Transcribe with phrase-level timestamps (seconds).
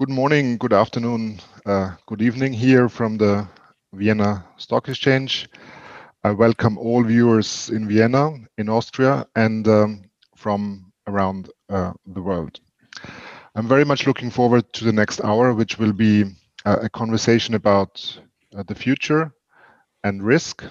[0.00, 3.46] Good morning, good afternoon, uh, good evening here from the
[3.92, 5.46] Vienna Stock Exchange.
[6.24, 12.60] I welcome all viewers in Vienna, in Austria, and um, from around uh, the world.
[13.54, 16.24] I'm very much looking forward to the next hour, which will be
[16.64, 18.00] uh, a conversation about
[18.56, 19.34] uh, the future
[20.02, 20.64] and risk.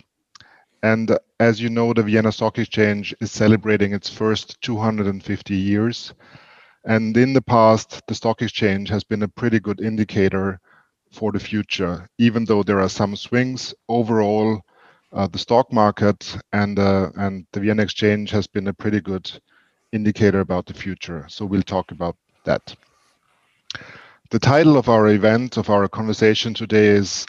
[0.82, 6.16] And as you know, the Vienna Stock Exchange is celebrating its first 250 years
[6.86, 10.60] and in the past, the stock exchange has been a pretty good indicator
[11.12, 13.74] for the future, even though there are some swings.
[13.88, 14.62] Overall,
[15.12, 19.30] uh, the stock market and uh, and the Vienna exchange has been a pretty good
[19.92, 21.26] indicator about the future.
[21.28, 22.16] So we'll talk about
[22.46, 22.76] that.
[24.30, 27.26] The title of our event, of our conversation today is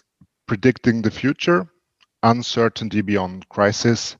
[0.46, 1.66] Predicting the Future,
[2.22, 4.16] Uncertainty Beyond Crisis.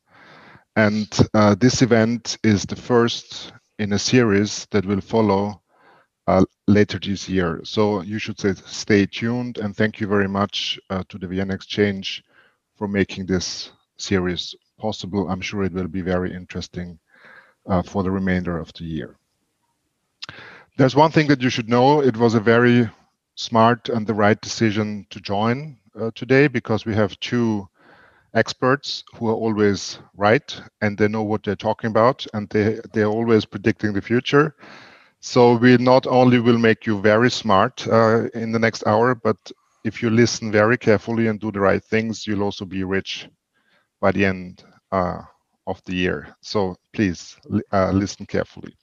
[0.76, 5.62] And uh, this event is the first in a series that will follow
[6.26, 7.60] uh, later this year.
[7.64, 11.54] So you should say, stay tuned and thank you very much uh, to the Vienna
[11.54, 12.22] Exchange
[12.76, 15.30] for making this series possible.
[15.30, 16.98] I'm sure it will be very interesting
[17.66, 19.16] uh, for the remainder of the year.
[20.76, 22.02] There's one thing that you should know.
[22.02, 22.88] It was a very
[23.34, 27.66] smart and the right decision to join uh, today because we have two
[28.34, 33.06] experts who are always right and they know what they're talking about and they they're
[33.06, 34.54] always predicting the future
[35.20, 39.36] so we not only will make you very smart uh, in the next hour but
[39.84, 43.28] if you listen very carefully and do the right things you'll also be rich
[44.00, 45.20] by the end uh,
[45.66, 47.36] of the year so please
[47.72, 48.74] uh, listen carefully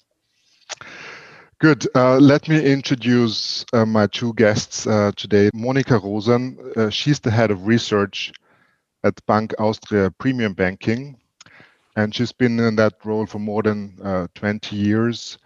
[1.59, 1.87] Good.
[1.95, 5.49] Uh, let me introduce uh, my two guests uh, today.
[5.55, 8.31] Monica Rosen, uh, she's the head of research
[9.03, 11.17] at Bank Austria Premium Banking.
[11.95, 15.37] And she's been in that role for more than uh, 20 years.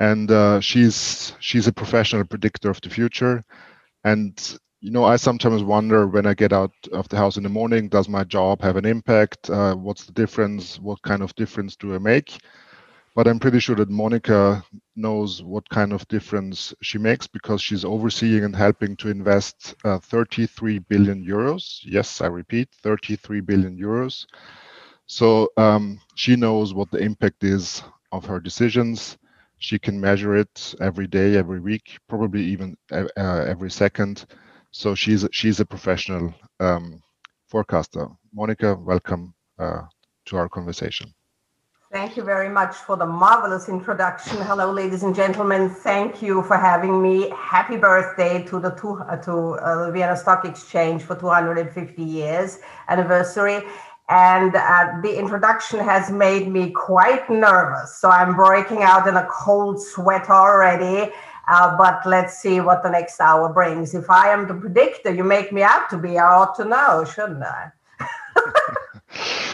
[0.00, 3.44] And uh, she's she's a professional predictor of the future.
[4.04, 7.48] And you know, I sometimes wonder when I get out of the house in the
[7.48, 9.50] morning, does my job have an impact?
[9.50, 10.78] Uh, what's the difference?
[10.78, 12.38] What kind of difference do I make?
[13.18, 14.64] But I'm pretty sure that Monica
[14.94, 19.98] knows what kind of difference she makes because she's overseeing and helping to invest uh,
[19.98, 21.80] 33 billion euros.
[21.82, 24.24] Yes, I repeat, 33 billion euros.
[25.08, 29.18] So um, she knows what the impact is of her decisions.
[29.58, 34.26] She can measure it every day, every week, probably even uh, every second.
[34.70, 37.02] So she's she's a professional um,
[37.48, 38.06] forecaster.
[38.32, 39.82] Monica, welcome uh,
[40.26, 41.12] to our conversation.
[41.90, 44.36] Thank you very much for the marvelous introduction.
[44.42, 45.70] Hello, ladies and gentlemen.
[45.70, 47.30] Thank you for having me.
[47.30, 52.58] Happy birthday to the two, uh, to uh, the Vienna Stock Exchange for 250 years
[52.88, 53.62] anniversary.
[54.10, 57.96] And uh, the introduction has made me quite nervous.
[57.96, 61.10] So I'm breaking out in a cold sweat already.
[61.48, 63.94] Uh, but let's see what the next hour brings.
[63.94, 67.06] If I am the predictor you make me out to be, I ought to know,
[67.06, 67.72] shouldn't I?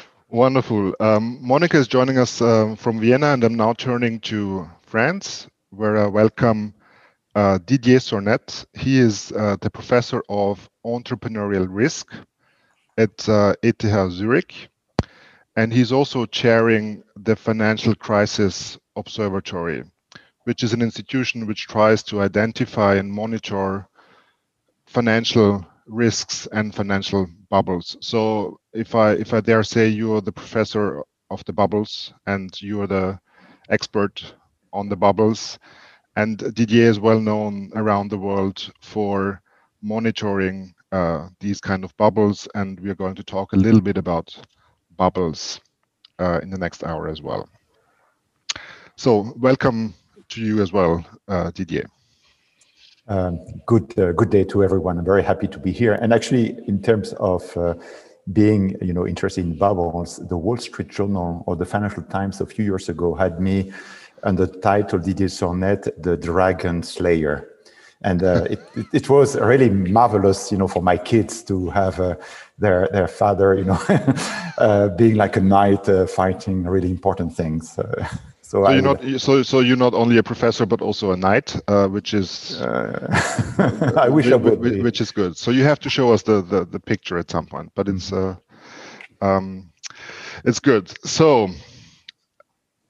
[0.35, 0.97] Wonderful.
[0.99, 5.97] Um, Monika is joining us uh, from Vienna, and I'm now turning to France, where
[5.97, 6.75] I welcome
[7.37, 8.67] uh, Didier Sornette.
[8.73, 12.13] He is uh, the professor of entrepreneurial risk
[12.99, 14.71] at uh, ETH Zurich,
[15.55, 19.85] and he's also chairing the Financial Crisis Observatory,
[20.47, 23.87] which is an institution which tries to identify and monitor
[24.85, 27.97] financial risks and financial bubbles.
[28.01, 32.51] So if I if I dare say you are the professor of the bubbles and
[32.61, 33.19] you are the
[33.71, 34.35] expert
[34.73, 35.59] on the bubbles,
[36.17, 39.41] and Didier is well known around the world for
[39.81, 43.97] monitoring uh, these kind of bubbles, and we are going to talk a little bit
[43.97, 44.37] about
[44.97, 45.61] bubbles
[46.19, 47.49] uh, in the next hour as well.
[48.97, 49.95] So welcome
[50.31, 51.87] to you as well, uh, Didier.
[53.07, 54.99] Um, good, uh, good day to everyone.
[54.99, 55.95] I'm very happy to be here.
[55.95, 57.75] And actually, in terms of uh,
[58.33, 62.47] being, you know, interested in bubbles, the Wall Street Journal or the Financial Times a
[62.47, 63.73] few years ago had me
[64.23, 67.49] under the title Didier Sornette, the Dragon Slayer.
[68.03, 72.01] And uh, it, it, it, was really marvelous, you know, for my kids to have
[72.01, 72.17] uh,
[72.59, 73.81] their their father, you know,
[74.59, 77.79] uh, being like a knight uh, fighting really important things.
[78.55, 81.57] So, so you're not so so you're not only a professor but also a knight,
[81.67, 84.81] uh, which is uh, I wish I would be.
[84.81, 85.37] which is good.
[85.37, 88.13] So you have to show us the the, the picture at some point, but it's
[88.13, 88.39] mm-hmm.
[89.21, 89.73] uh, um,
[90.45, 90.89] it's good.
[91.05, 91.49] So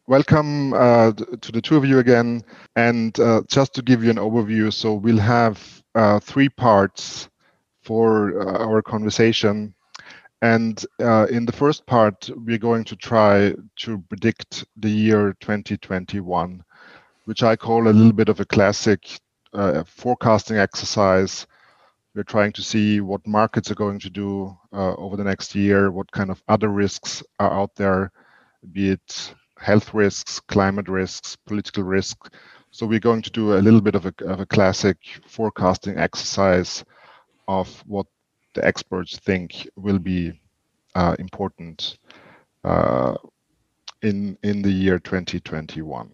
[0.06, 2.42] welcome uh, to the two of you again,
[2.76, 7.30] and uh, just to give you an overview, so we'll have uh, three parts
[7.80, 9.74] for uh, our conversation.
[10.44, 16.62] And uh, in the first part, we're going to try to predict the year 2021,
[17.24, 19.18] which I call a little bit of a classic
[19.54, 21.46] a forecasting exercise.
[22.14, 25.90] We're trying to see what markets are going to do uh, over the next year,
[25.90, 28.12] what kind of other risks are out there,
[28.70, 32.28] be it health risks, climate risks, political risks.
[32.70, 36.84] So we're going to do a little bit of a, of a classic forecasting exercise
[37.48, 38.06] of what
[38.54, 40.40] the experts think will be
[40.94, 41.98] uh, important
[42.64, 43.14] uh,
[44.02, 46.10] in in the year 2021.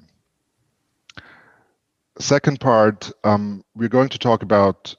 [2.19, 4.95] Second part, um, we're going to talk about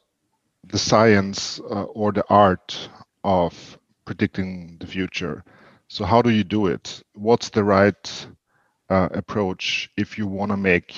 [0.63, 2.89] the science uh, or the art
[3.23, 5.43] of predicting the future.
[5.87, 7.03] So how do you do it?
[7.13, 8.27] What's the right
[8.89, 10.95] uh, approach if you want to make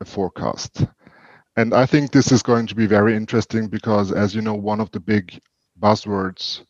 [0.00, 0.84] a forecast?
[1.56, 4.80] And I think this is going to be very interesting because, as you know, one
[4.80, 5.40] of the big
[5.80, 6.62] buzzwords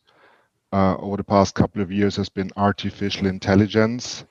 [0.73, 4.25] uh, over the past couple of years has been artificial intelligence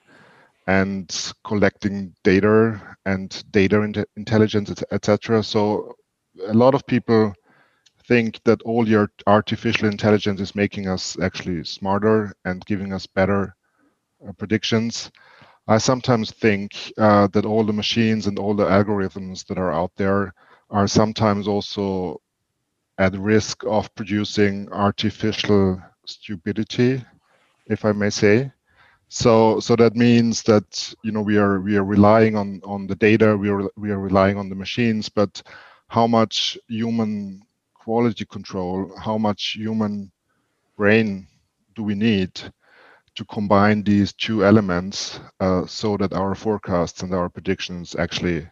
[0.67, 5.43] and collecting data and data intelligence, etc.
[5.43, 5.94] So
[6.47, 7.35] a lot of people
[8.06, 13.55] think that all your artificial intelligence is making us actually smarter and giving us better
[14.26, 15.11] uh, predictions.
[15.69, 19.93] I sometimes think uh, that all the machines and all the algorithms that are out
[19.97, 20.33] there
[20.71, 22.21] are sometimes also
[23.00, 27.02] at risk of producing artificial stupidity,
[27.67, 28.52] if I may say.
[29.08, 32.94] So, so that means that you know we are we are relying on on the
[32.97, 35.43] data, we are we are relying on the machines, but
[35.88, 37.43] how much human
[37.75, 40.12] quality control, how much human
[40.76, 41.26] brain
[41.75, 42.41] do we need
[43.17, 48.47] to combine these two elements uh, so that our forecasts and our predictions actually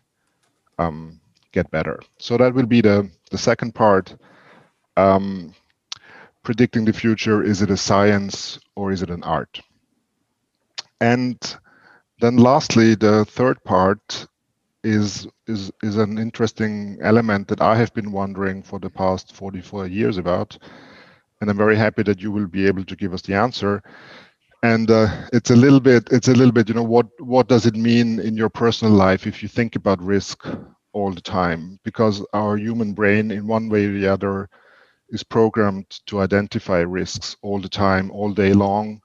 [0.79, 1.21] um,
[1.53, 2.01] get better.
[2.19, 4.17] So that will be the the second part.
[4.99, 5.55] Um,
[6.43, 9.61] predicting the future, is it a science or is it an art?
[11.01, 11.39] And
[12.21, 14.27] then lastly, the third part
[14.85, 19.87] is is is an interesting element that I have been wondering for the past 44
[19.87, 20.59] years about,
[21.41, 23.83] and I'm very happy that you will be able to give us the answer.
[24.63, 27.67] And uh, it's a little bit it's a little bit you know what what does
[27.67, 30.47] it mean in your personal life if you think about risk
[30.93, 34.49] all the time because our human brain in one way or the other
[35.11, 39.01] is programmed to identify risks all the time, all day long.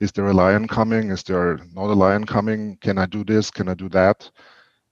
[0.00, 1.10] Is there a lion coming?
[1.10, 2.76] Is there not a lion coming?
[2.80, 3.50] Can I do this?
[3.50, 4.30] Can I do that?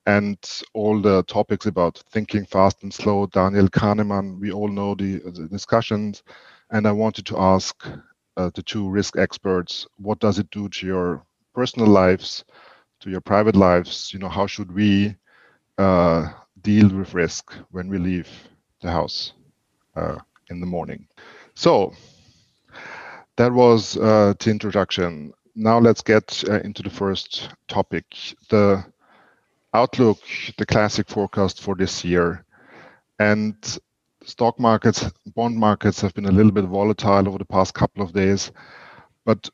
[0.07, 0.39] And
[0.75, 5.49] all the topics about thinking fast and slow, Daniel Kahneman, we all know the, the
[5.49, 6.23] discussions.
[6.71, 7.87] And I wanted to ask
[8.37, 11.23] uh, the two risk experts, what does it do to your
[11.55, 12.45] personal lives,
[13.01, 14.13] to your private lives?
[14.13, 15.17] You know, how should we
[15.79, 16.33] uh,
[16.63, 18.29] deal with risk when we leave
[18.81, 19.33] the house?
[19.97, 20.19] Uh,
[20.51, 21.07] in the morning.
[21.55, 21.93] So
[23.37, 25.33] that was uh, the introduction.
[25.55, 28.05] Now let's get uh, into the first topic,
[28.51, 28.85] the
[29.75, 30.19] outlook,
[30.59, 32.45] the classic forecast for this year.
[33.19, 33.57] And
[34.25, 38.13] stock markets, bond markets have been a little bit volatile over the past couple of
[38.13, 38.53] days.
[39.25, 39.49] But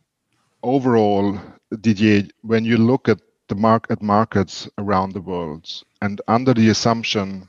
[0.63, 1.39] overall,
[1.81, 5.69] Didier, when you look at the market markets around the world
[6.01, 7.49] and under the assumption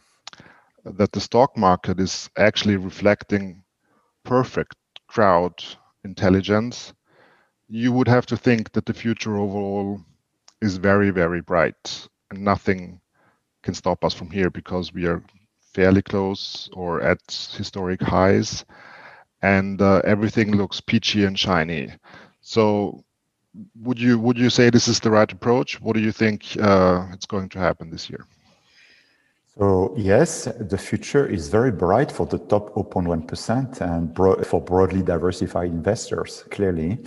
[0.85, 3.63] that the stock market is actually reflecting
[4.23, 4.75] perfect
[5.07, 5.53] crowd
[6.03, 6.93] intelligence,
[7.67, 10.01] you would have to think that the future overall
[10.61, 12.99] is very, very bright and nothing
[13.63, 15.23] can stop us from here because we are
[15.73, 17.19] fairly close or at
[17.57, 18.65] historic highs
[19.41, 21.91] and uh, everything looks peachy and shiny.
[22.41, 23.03] So
[23.81, 25.81] would you would you say this is the right approach?
[25.81, 28.25] What do you think uh, it's going to happen this year?
[29.57, 35.03] So yes, the future is very bright for the top 0.1% and bro for broadly
[35.03, 36.97] diversified investors, clearly,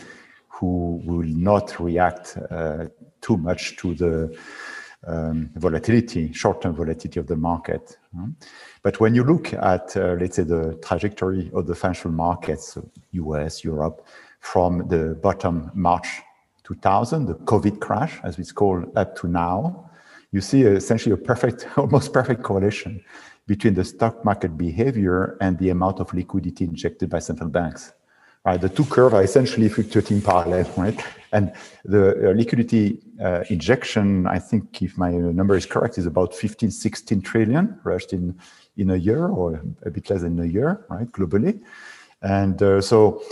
[0.48, 2.86] who will not react uh,
[3.20, 4.38] too much to the
[5.06, 7.98] um, volatility, short-term volatility of the market.
[8.82, 12.78] But when you look at, uh, let's say, the trajectory of the financial markets,
[13.12, 14.06] US, Europe,
[14.40, 16.06] from the bottom March
[16.62, 19.85] 2000, the COVID crash, as it's called, up to now,
[20.36, 23.02] you see essentially a perfect, almost perfect correlation
[23.46, 27.92] between the stock market behavior and the amount of liquidity injected by central banks.
[28.44, 30.98] Right, the two curves are essentially fluctuating parallel, right?
[31.32, 31.52] And
[31.84, 36.70] the uh, liquidity uh, injection, I think, if my number is correct, is about 15,
[36.70, 38.38] 16 trillion rushed in
[38.76, 41.60] in a year or a bit less than a year, right, globally.
[42.22, 43.22] And uh, so,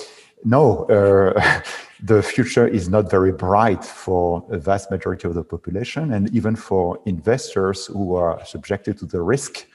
[0.44, 1.62] no, uh,
[2.02, 6.54] the future is not very bright for a vast majority of the population and even
[6.54, 9.66] for investors who are subjected to the risk,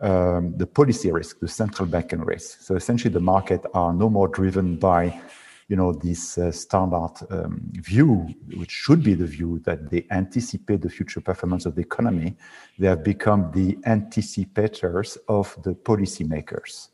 [0.00, 2.60] um, the policy risk, the central banking risk.
[2.62, 5.20] So essentially the market are no more driven by
[5.68, 10.82] you know, this uh, standard um, view, which should be the view that they anticipate
[10.82, 12.36] the future performance of the economy,
[12.78, 16.88] they have become the anticipators of the policymakers.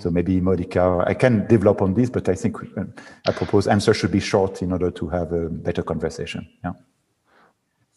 [0.00, 2.84] So maybe Monica, I can develop on this, but I think uh,
[3.26, 6.48] I propose answer should be short in order to have a better conversation.
[6.64, 6.72] Yeah.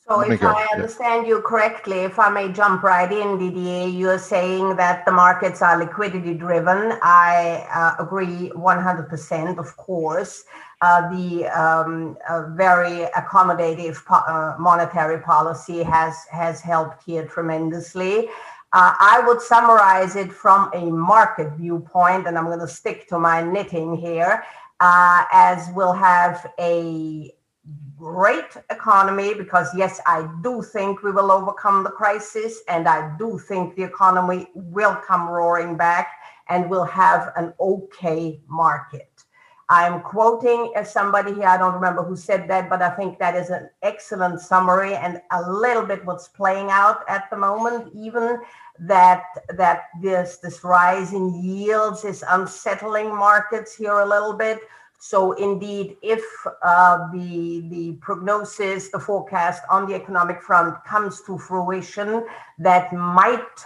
[0.07, 4.75] So if I understand you correctly, if I may jump right in, Didier, you're saying
[4.75, 6.99] that the markets are liquidity driven.
[7.01, 10.43] I uh, agree 100%, of course.
[10.81, 18.27] Uh, the um, uh, very accommodative po uh, monetary policy has, has helped here tremendously.
[18.75, 23.17] Uh, I would summarize it from a market viewpoint, and I'm going to stick to
[23.17, 24.43] my knitting here,
[24.81, 27.33] uh, as we'll have a
[27.97, 33.39] great economy because yes i do think we will overcome the crisis and i do
[33.47, 36.11] think the economy will come roaring back
[36.49, 39.09] and we'll have an okay market.
[39.67, 43.35] I'm quoting as somebody here i don't remember who said that but i think that
[43.35, 48.37] is an excellent summary and a little bit what's playing out at the moment even
[48.79, 54.59] that that this this rise in yields is unsettling markets here a little bit.
[54.99, 56.23] So indeed, if
[56.63, 62.25] uh, the, the prognosis, the forecast on the economic front comes to fruition,
[62.57, 63.65] that might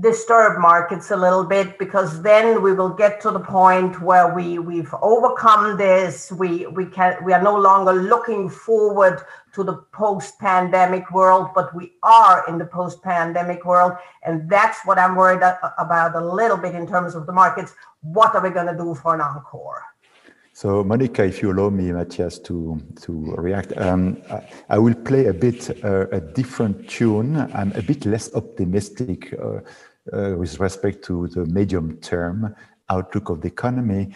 [0.00, 4.58] disturb markets a little bit because then we will get to the point where we
[4.58, 6.32] we've overcome this.
[6.32, 9.22] We we can we are no longer looking forward
[9.54, 13.92] to the post-pandemic world but we are in the post-pandemic world.
[14.22, 15.42] And that's what i'm worried
[15.76, 17.74] about a little bit in terms of the markets.
[18.00, 19.91] What are we going to do for an encore
[20.54, 25.26] so, Monica, if you allow me, Matthias, to, to react, um, I, I, will play
[25.26, 27.36] a bit uh, a different tune.
[27.54, 29.60] I'm a bit less optimistic uh,
[30.12, 32.54] uh, with respect to the medium term
[32.90, 34.14] outlook of the economy.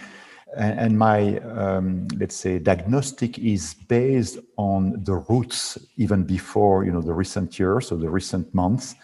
[0.55, 6.93] And, and my, um, let's say, diagnostic is based on the roots even before, you
[6.93, 8.95] know, the recent years or the recent months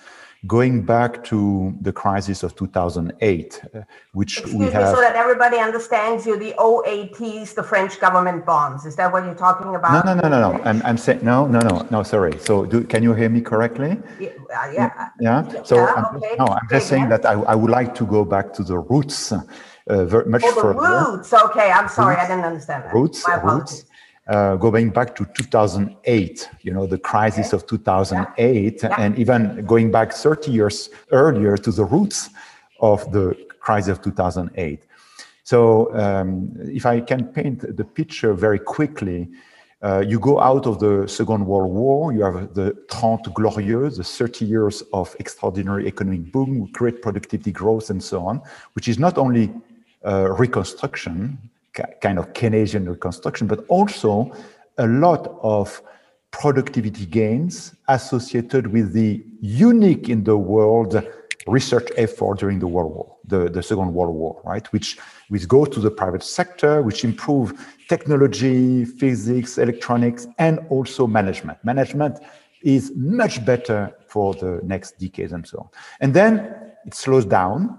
[0.47, 3.83] going back to the crisis of 2008, uh,
[4.13, 4.89] which Excuse we have.
[4.89, 8.85] Me, so that everybody understands you, the OATs, the French government bonds.
[8.85, 10.05] Is that what you're talking about?
[10.05, 10.65] No, no, no, no, no.
[10.65, 12.03] I'm, I'm saying no, no, no, no.
[12.03, 12.37] Sorry.
[12.39, 13.99] So, do, can you hear me correctly?
[14.19, 14.31] Yeah.
[14.55, 15.09] Uh, yeah.
[15.21, 15.63] yeah?
[15.63, 16.35] So, yeah, I'm, okay.
[16.39, 19.33] no, I'm just saying that I, I would like to go back to the roots.
[19.89, 21.11] Uh, very much oh, the further.
[21.11, 21.33] roots.
[21.33, 22.95] Okay, I'm sorry, roots, I didn't understand that.
[22.95, 23.85] Roots, roots
[24.33, 28.95] uh, going back to 2008, you know, the crisis of 2008, yeah.
[28.99, 32.31] and even going back 30 years earlier to the roots
[32.81, 34.87] of the crisis of 2008.
[35.45, 39.29] So, um, if I can paint the picture very quickly,
[39.83, 44.05] uh, you go out of the Second World War, you have the Trente Glorieuses, the
[44.05, 48.41] 30 years of extraordinary economic boom, great productivity growth, and so on,
[48.75, 49.53] which is not only
[50.07, 51.37] uh, reconstruction,
[52.01, 54.33] kind of Keynesian reconstruction, but also
[54.79, 55.83] a lot of
[56.31, 61.03] productivity gains associated with the unique in the world
[61.47, 64.71] research effort during the World War, the, the Second World War, right?
[64.73, 64.99] Which
[65.29, 67.53] which go to the private sector, which improve
[67.89, 71.59] technology, physics, electronics, and also management.
[71.65, 72.19] Management
[72.63, 75.69] is much better for the next decades and so on.
[76.01, 76.55] And then
[76.87, 77.79] it slows down,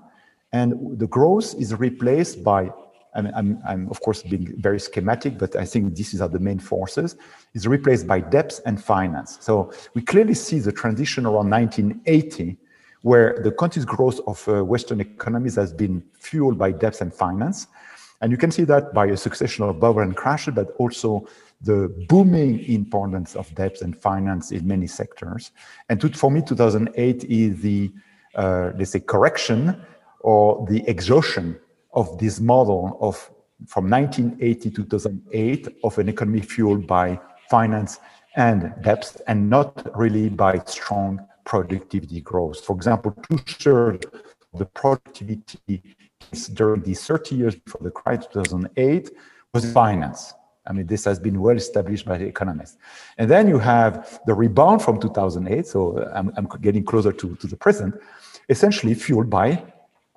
[0.51, 2.71] and the growth is replaced by
[3.15, 6.59] I'm, I'm, I'm, of course being very schematic, but I think these are the main
[6.59, 7.15] forces,
[7.53, 9.37] is replaced by debts and finance.
[9.41, 12.57] So we clearly see the transition around 1980,
[13.01, 17.67] where the continuous growth of uh, Western economies has been fueled by debts and finance.
[18.21, 21.27] And you can see that by a succession of bubble and crashes, but also
[21.61, 25.51] the booming importance of debts and finance in many sectors.
[25.89, 27.91] And to, for me, 2008 is the,
[28.35, 29.81] uh, let's say, correction
[30.21, 31.59] or the exhaustion
[31.93, 33.29] of this model of
[33.67, 37.19] from 1980 to 2008 of an economy fueled by
[37.49, 37.99] finance
[38.35, 42.63] and debts and not really by strong productivity growth.
[42.63, 44.05] For example, two-thirds
[44.53, 45.81] of the productivity
[46.53, 49.11] during the 30 years before the crisis 2008
[49.53, 50.33] was finance.
[50.65, 52.77] I mean, this has been well established by the economists.
[53.17, 57.47] And then you have the rebound from 2008, so I'm, I'm getting closer to, to
[57.47, 57.95] the present,
[58.49, 59.61] essentially fueled by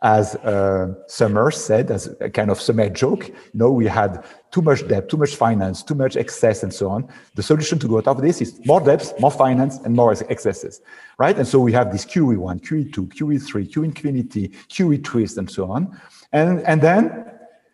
[0.03, 4.61] as uh, Summer said, as a kind of summer joke, you know, we had too
[4.61, 7.09] much debt, too much finance, too much excess, and so on.
[7.35, 10.83] The solution to go out of this is more debts, more finance, and more excesses,
[11.19, 11.37] right?
[11.37, 15.99] And so we have this QE1, QE2, QE3, QE infinity, QE twist, and so on.
[16.33, 17.25] And, and then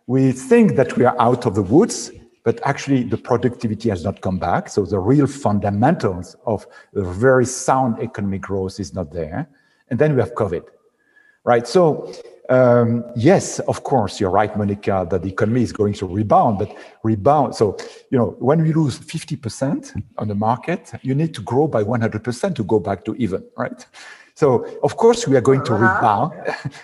[0.06, 2.12] we think that we are out of the woods,
[2.44, 4.68] but actually the productivity has not come back.
[4.68, 9.48] So the real fundamentals of very sound economic growth is not there.
[9.90, 10.62] And then we have COVID
[11.44, 11.66] right?
[11.66, 12.12] So
[12.48, 16.76] Um, yes, of course, you're right, Monica, that the economy is going to rebound, but
[17.02, 17.54] rebound.
[17.54, 17.78] So,
[18.10, 22.54] you know, when we lose 50% on the market, you need to grow by 100%
[22.56, 23.86] to go back to even, right?
[24.34, 25.94] So, of course, we are going to uh-huh.
[25.94, 26.32] rebound.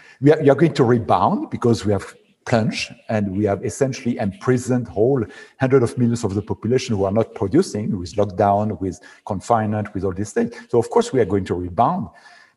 [0.23, 2.15] we, are, we are going to rebound because we have
[2.47, 5.23] plunged and we have essentially imprisoned whole
[5.61, 10.05] hundred of millions of the population who are not producing with lockdown, with confinement, with
[10.05, 10.55] all these things.
[10.71, 12.09] So, of course, we are going to rebound.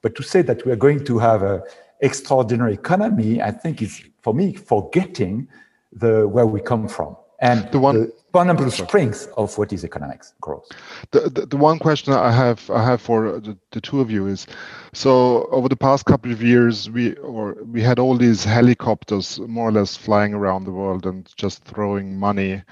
[0.01, 1.63] But to say that we are going to have a
[2.01, 5.47] extraordinary economy, I think is for me forgetting
[5.93, 10.33] the where we come from and the one the fundamental strengths of what is economics
[10.39, 10.65] growth.
[11.11, 14.27] The, the, the one question I have I have for the, the two of you
[14.27, 14.47] is,
[14.93, 19.67] so over the past couple of years we or we had all these helicopters more
[19.69, 22.63] or less flying around the world and just throwing money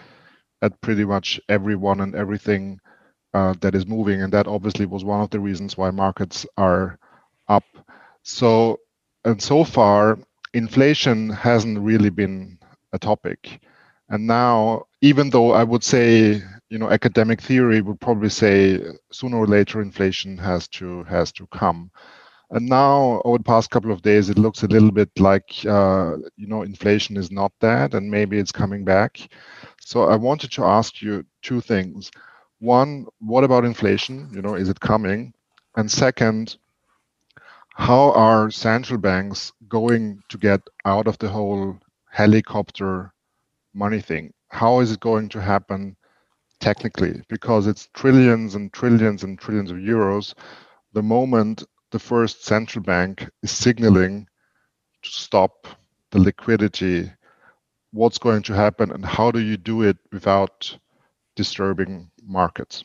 [0.61, 2.79] at pretty much everyone and everything
[3.33, 6.97] uh, that is moving, and that obviously was one of the reasons why markets are
[7.47, 7.63] up.
[8.23, 8.79] So
[9.25, 10.17] and so far,
[10.53, 12.57] inflation hasn't really been
[12.93, 13.59] a topic.
[14.09, 18.79] And now, even though I would say, you know, academic theory would probably say
[19.11, 21.91] sooner or later inflation has to has to come.
[22.51, 26.17] And now, over the past couple of days, it looks a little bit like, uh,
[26.35, 29.19] you know, inflation is not that, and maybe it's coming back.
[29.81, 32.11] So I wanted to ask you two things.
[32.59, 34.29] One, what about inflation?
[34.33, 35.33] You know, is it coming?
[35.75, 36.57] And second,
[37.79, 41.79] how are central banks going to get out of the whole
[42.11, 43.13] helicopter
[43.73, 44.33] money thing?
[44.49, 45.95] How is it going to happen
[46.59, 47.21] technically?
[47.29, 50.33] Because it's trillions and trillions and trillions of euros.
[50.91, 54.27] The moment the first central bank is signaling
[55.01, 55.65] to stop
[56.11, 57.09] the liquidity,
[57.91, 60.77] what's going to happen and how do you do it without
[61.37, 62.83] disturbing markets?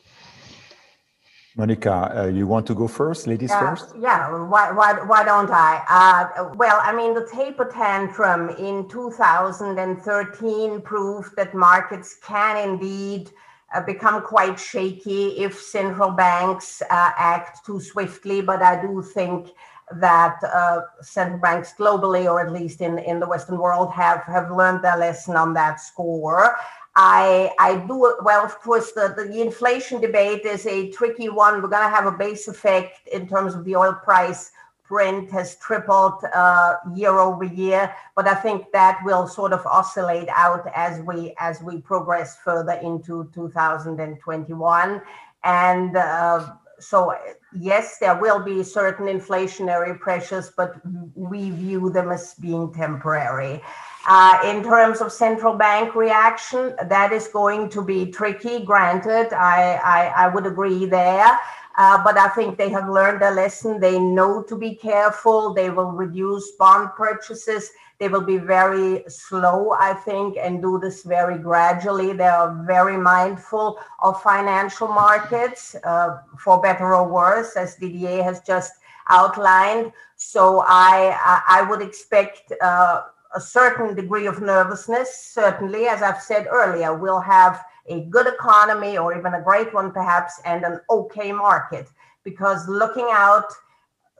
[1.57, 3.95] Monica, uh, you want to go first, ladies yeah, first?
[3.97, 5.81] Yeah, why, why, why don't I?
[5.87, 13.31] Uh, well, I mean, the taper tantrum in 2013 proved that markets can indeed
[13.73, 18.41] uh, become quite shaky if central banks uh, act too swiftly.
[18.41, 19.51] But I do think
[19.97, 24.51] that uh, central banks globally, or at least in, in the Western world, have, have
[24.51, 26.57] learned their lesson on that score.
[26.95, 28.45] I, I do well.
[28.45, 31.61] Of course, the, the inflation debate is a tricky one.
[31.61, 34.51] We're going to have a base effect in terms of the oil price.
[34.87, 40.29] Brent has tripled uh, year over year, but I think that will sort of oscillate
[40.29, 45.01] out as we as we progress further into 2021.
[45.43, 47.15] And uh, so,
[47.57, 50.75] yes, there will be certain inflationary pressures, but
[51.15, 53.61] we view them as being temporary.
[54.07, 58.63] Uh, in terms of central bank reaction, that is going to be tricky.
[58.63, 61.39] Granted, I, I, I would agree there.
[61.77, 63.79] Uh, but I think they have learned a lesson.
[63.79, 65.53] They know to be careful.
[65.53, 67.71] They will reduce bond purchases.
[67.97, 72.13] They will be very slow, I think, and do this very gradually.
[72.13, 78.41] They are very mindful of financial markets, uh, for better or worse, as Didier has
[78.41, 78.73] just
[79.09, 79.91] outlined.
[80.15, 83.03] So I, I, would expect uh,
[83.35, 85.31] a certain degree of nervousness.
[85.33, 89.91] Certainly, as I've said earlier, we'll have a good economy or even a great one,
[89.91, 91.87] perhaps, and an okay market.
[92.23, 93.51] Because looking out,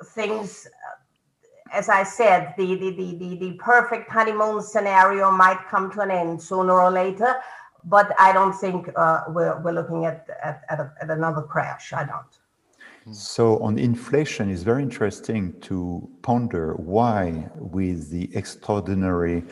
[0.08, 0.67] things,
[1.71, 6.12] as I said, the, the, the, the, the perfect honeymoon scenario might come to an
[6.12, 7.36] end sooner or later.
[7.86, 11.93] But I don't think uh, we're, we're looking at, at, at, a, at another crash.
[11.93, 12.25] I don't.
[13.11, 19.43] So on inflation, it's very interesting to ponder why, with the extraordinary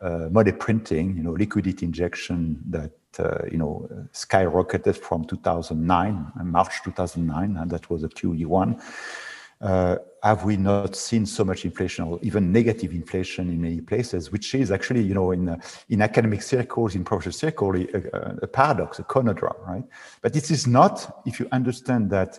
[0.00, 6.82] uh, money printing, you know, liquidity injection that uh, you know skyrocketed from 2009, March
[6.84, 8.80] 2009, and that was a QE1.
[9.60, 14.30] Uh, have we not seen so much inflation or even negative inflation in many places,
[14.32, 15.56] which is actually, you know, in, uh,
[15.88, 19.84] in academic circles, in professional circles, a, a, paradox, a conundrum, right?
[20.20, 22.38] But this is not, if you understand that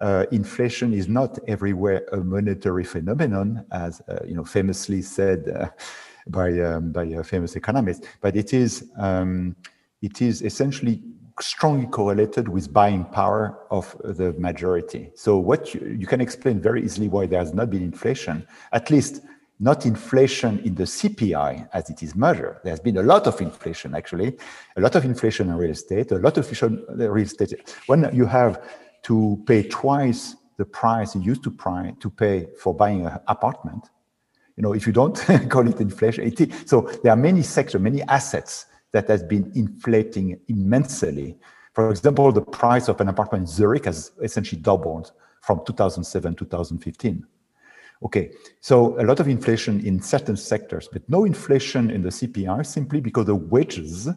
[0.00, 5.68] uh, inflation is not everywhere a monetary phenomenon, as uh, you know, famously said uh,
[6.28, 9.54] by um, by a famous economist, but it is um,
[10.00, 11.02] it is essentially
[11.40, 15.10] strongly correlated with buying power of the majority.
[15.14, 18.90] So what you, you can explain very easily why there has not been inflation, at
[18.90, 19.22] least
[19.58, 22.58] not inflation in the CPI as it is measured.
[22.64, 24.36] There's been a lot of inflation, actually,
[24.76, 27.54] a lot of inflation in real estate, a lot of inflation in real estate.
[27.86, 28.60] When you have
[29.02, 33.90] to pay twice the price you used to, pry, to pay for buying an apartment.
[34.56, 35.16] You know, if you don't
[35.48, 40.38] call it inflation, it so there are many sectors, many assets that has been inflating
[40.48, 41.38] immensely.
[41.72, 46.44] For example, the price of an apartment in Zurich has essentially doubled from 2007 to
[46.44, 47.26] 2015.
[48.04, 52.66] Okay, so a lot of inflation in certain sectors, but no inflation in the CPI
[52.66, 54.08] simply because the wages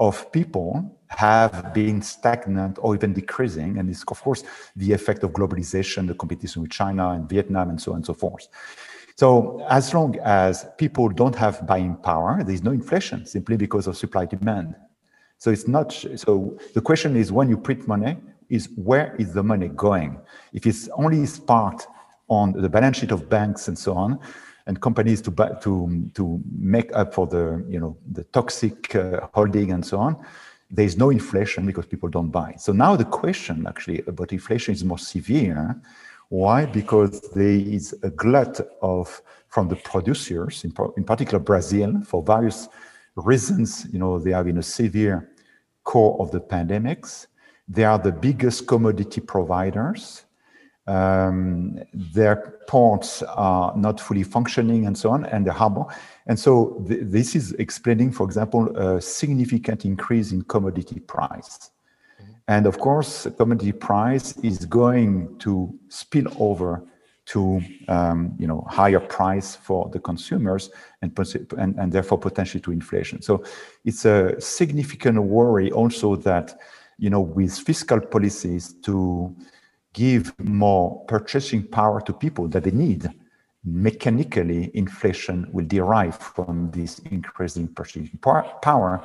[0.00, 3.78] of people have been stagnant or even decreasing.
[3.78, 4.42] And it's, of course,
[4.74, 8.14] the effect of globalization, the competition with China and Vietnam, and so on and so
[8.14, 8.48] forth.
[9.16, 13.96] So as long as people don't have buying power, there's no inflation simply because of
[13.96, 14.74] supply demand.
[15.36, 18.16] So it's not, so the question is when you print money,
[18.48, 20.18] is where is the money going?
[20.52, 21.86] If it's only part
[22.28, 24.18] on the balance sheet of banks and so on,
[24.66, 25.30] and companies to
[25.62, 30.16] to to make up for the you know the toxic uh, holding and so on,
[30.70, 32.54] there is no inflation because people don't buy.
[32.58, 35.80] So now the question actually about inflation is more severe.
[36.28, 36.66] Why?
[36.66, 42.68] Because there is a glut of from the producers, in, in particular Brazil, for various
[43.16, 43.86] reasons.
[43.92, 45.30] You know they have in a severe
[45.84, 47.26] core of the pandemics.
[47.66, 50.24] They are the biggest commodity providers
[50.86, 55.84] um, their ports are not fully functioning and so on, and the harbor.
[56.26, 61.70] And so th this is explaining, for example, a significant increase in commodity price.
[62.20, 62.32] Mm-hmm.
[62.48, 65.52] And of course, commodity price is going to
[65.88, 66.82] spill over
[67.26, 70.70] to um, you know higher price for the consumers
[71.02, 71.16] and,
[71.58, 73.22] and, and therefore potentially to inflation.
[73.22, 73.44] So
[73.84, 76.58] it's a significant worry also that
[76.98, 79.34] you know with fiscal policies to
[79.92, 83.08] give more purchasing power to people that they need,
[83.64, 89.02] mechanically inflation will derive from this increasing purchasing power,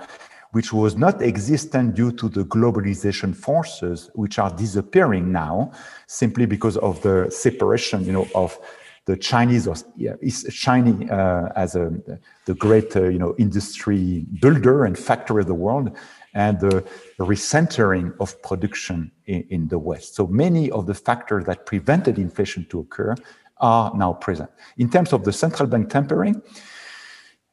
[0.52, 5.72] which was not existent due to the globalization forces, which are disappearing now
[6.08, 8.58] simply because of the separation, you know, of
[9.06, 10.16] the Chinese or yeah,
[10.50, 11.94] China uh, as a
[12.46, 15.96] the great uh, you know industry builder and factory of the world,
[16.36, 16.86] and the
[17.18, 20.16] recentering of production in, in, the West.
[20.16, 23.16] So many of the factors that prevented inflation to occur
[23.58, 24.52] are now present.
[24.78, 26.42] In terms of the central bank tapering,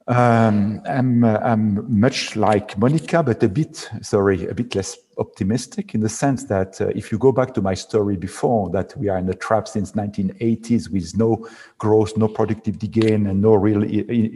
[0.08, 6.00] um, I'm, I'm much like Monica, but a bit, sorry, a bit less optimistic in
[6.00, 9.18] the sense that uh, if you go back to my story before, that we are
[9.18, 11.46] in a trap since 1980s with no
[11.78, 13.82] growth, no productivity gain, and no real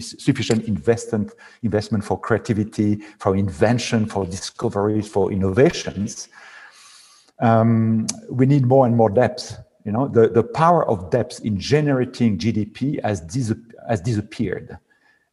[0.01, 6.29] sufficient investment investment for creativity, for invention, for discoveries, for innovations.
[7.41, 9.59] Um, we need more and more depth.
[9.85, 13.21] You know, the, the power of depth in generating GDP has,
[13.89, 14.79] has disappeared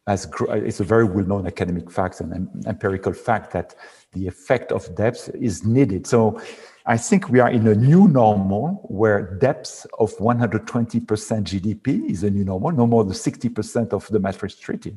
[0.06, 3.74] as it's a very well-known academic fact and empirical fact that
[4.12, 6.06] the effect of depth is needed.
[6.06, 6.40] So
[6.84, 12.30] I think we are in a new normal where depth of 120% GDP is a
[12.30, 14.94] new normal, no more than 60% of the Maastricht Treaty.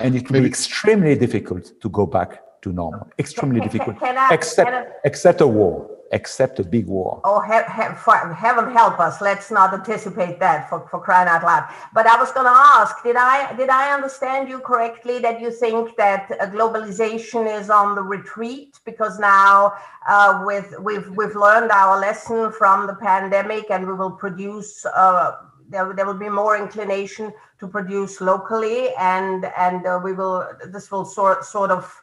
[0.00, 3.10] And it will be extremely difficult to go back to normal.
[3.18, 7.20] Extremely difficult, can, can I, except, I, except a war except a big war.
[7.24, 9.20] Oh, he, he, heaven help us!
[9.20, 11.68] Let's not anticipate that for, for crying out loud.
[11.94, 15.50] But I was going to ask: Did I did I understand you correctly that you
[15.50, 19.72] think that globalization is on the retreat because now
[20.08, 24.84] uh, with we've we've learned our lesson from the pandemic and we will produce.
[24.86, 25.32] Uh,
[25.68, 30.48] there, there will be more inclination to produce locally, and and uh, we will.
[30.66, 31.94] This will sort sort of.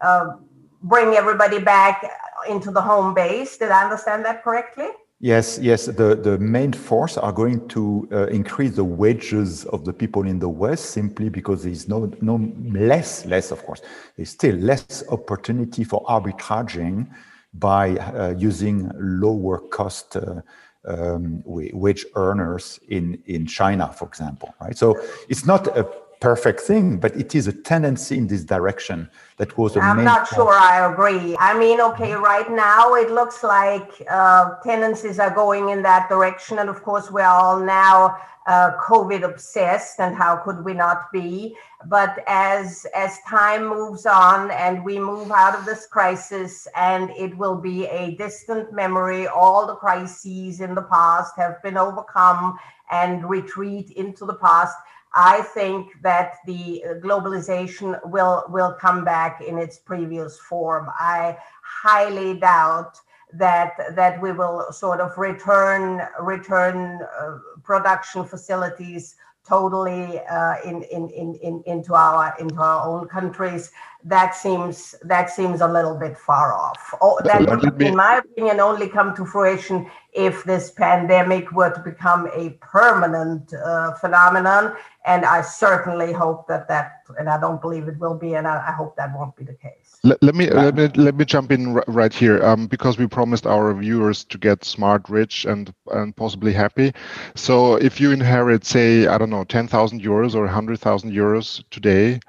[0.00, 0.36] Uh,
[0.82, 2.04] bring everybody back
[2.48, 3.56] into the home base.
[3.56, 4.88] Did I understand that correctly?
[5.18, 5.86] Yes, yes.
[5.86, 10.38] The, the main force are going to uh, increase the wages of the people in
[10.38, 13.80] the West simply because there is no, no less, less, of course,
[14.16, 17.08] there's still less opportunity for arbitraging
[17.54, 20.42] by uh, using lower cost uh,
[20.86, 24.76] um, wage earners in, in China, for example, right?
[24.76, 25.88] So it's not a
[26.20, 30.28] perfect thing, but it is a tendency in this direction that was a I'm not
[30.28, 31.36] sure I agree.
[31.38, 36.58] I mean, okay, right now it looks like uh, tendencies are going in that direction.
[36.58, 41.56] And of course, we're all now uh, COVID obsessed, and how could we not be?
[41.86, 47.36] But as as time moves on and we move out of this crisis, and it
[47.36, 52.58] will be a distant memory, all the crises in the past have been overcome
[52.90, 54.76] and retreat into the past
[55.16, 60.90] I think that the globalization will will come back in its previous form.
[60.90, 63.00] I highly doubt
[63.32, 69.16] that that we will sort of return return uh, production facilities
[69.48, 73.70] totally uh, in, in, in, into our into our own countries.
[74.04, 76.94] That seems that seems a little bit far off.
[77.00, 77.40] Oh, that,
[77.80, 83.52] in my opinion, only come to fruition if this pandemic were to become a permanent
[83.52, 84.76] uh, phenomenon.
[85.06, 88.56] And I certainly hope that that, and I don't believe it will be, and I,
[88.68, 89.85] I hope that won't be the case.
[90.06, 93.46] Let, let me let me let me jump in right here, um, because we promised
[93.46, 96.92] our viewers to get smart, rich, and and possibly happy.
[97.34, 101.64] So if you inherit, say, I don't know, ten thousand euros or hundred thousand euros
[101.70, 102.20] today,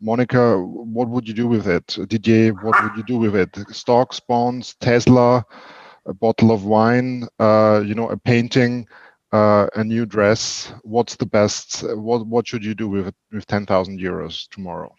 [0.00, 1.86] Monica, what would you do with it?
[2.08, 3.50] Didier, what would you do with it?
[3.70, 5.44] Stocks, bonds, Tesla,
[6.06, 8.86] a bottle of wine, uh, you know, a painting,
[9.32, 10.72] uh, a new dress.
[10.82, 11.82] What's the best?
[11.96, 14.94] What what should you do with with ten thousand euros tomorrow?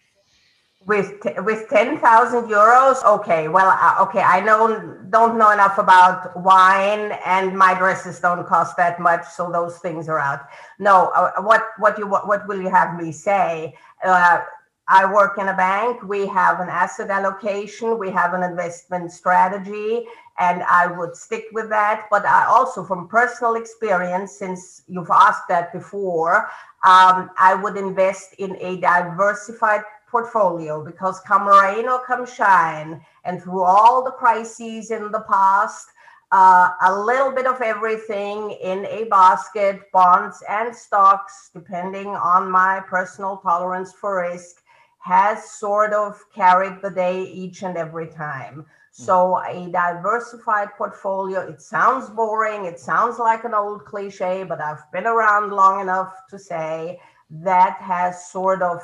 [0.86, 3.48] With with ten thousand euros, okay.
[3.48, 4.20] Well, uh, okay.
[4.20, 9.50] I know don't know enough about wine, and my dresses don't cost that much, so
[9.50, 10.42] those things are out.
[10.78, 13.74] No, uh, what what you what, what will you have me say?
[14.04, 14.42] Uh,
[14.88, 16.04] I work in a bank.
[16.04, 20.06] We have an asset allocation, we have an investment strategy,
[20.38, 22.06] and I would stick with that.
[22.08, 26.46] But I also, from personal experience, since you've asked that before,
[26.84, 33.42] um, I would invest in a diversified portfolio because come rain or come shine, and
[33.42, 35.88] through all the crises in the past,
[36.32, 42.80] uh, a little bit of everything in a basket, bonds and stocks, depending on my
[42.88, 44.62] personal tolerance for risk
[45.06, 48.54] has sort of carried the day each and every time.
[48.96, 49.02] Hmm.
[49.04, 54.90] So, a diversified portfolio, it sounds boring, it sounds like an old cliche, but I've
[54.92, 58.80] been around long enough to say that has sort of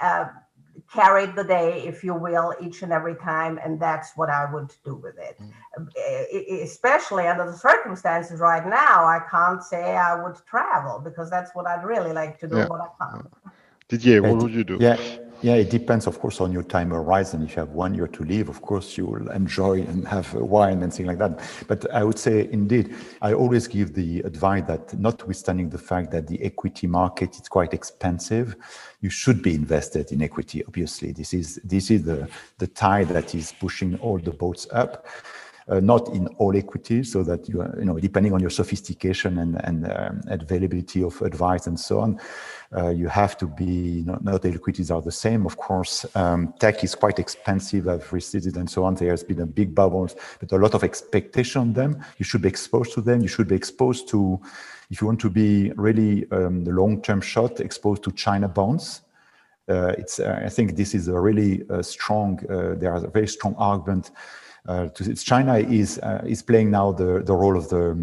[0.00, 0.26] uh,
[0.92, 3.58] carried the day, if you will, each and every time.
[3.64, 5.40] And that's what I would do with it.
[5.40, 6.62] Mm.
[6.62, 11.66] Especially under the circumstances right now, I can't say I would travel because that's what
[11.66, 12.66] I'd really like to do, yeah.
[12.68, 13.32] but I can't.
[13.88, 14.78] Didier, what would you do?
[14.80, 14.96] Yeah,
[15.42, 17.42] yeah, it depends, of course, on your time horizon.
[17.42, 20.82] If you have one year to live, of course, you will enjoy and have wine
[20.82, 21.40] and things like that.
[21.66, 26.28] But I would say, indeed, I always give the advice that, notwithstanding the fact that
[26.28, 28.54] the equity market is quite expensive,
[29.00, 30.64] you should be invested in equity.
[30.64, 32.28] Obviously, this is this is the
[32.58, 35.06] the tide that is pushing all the boats up.
[35.68, 39.64] Uh, not in all equities, so that you, you know, depending on your sophistication and,
[39.64, 42.18] and um, availability of advice and so on,
[42.76, 46.04] uh, you have to be, not, not the equities are the same, of course.
[46.16, 48.96] Um, tech is quite expensive, I've receded and so on.
[48.96, 50.08] There has been a big bubble,
[50.40, 52.04] but a lot of expectation on them.
[52.18, 53.20] You should be exposed to them.
[53.20, 54.40] You should be exposed to,
[54.90, 59.02] if you want to be really um, the long-term shot, exposed to China bonds.
[59.68, 63.08] Uh, it's, uh, I think this is a really uh, strong, uh, there is a
[63.08, 64.10] very strong argument
[64.66, 67.94] uh, to, China is uh, is playing now the, the role of the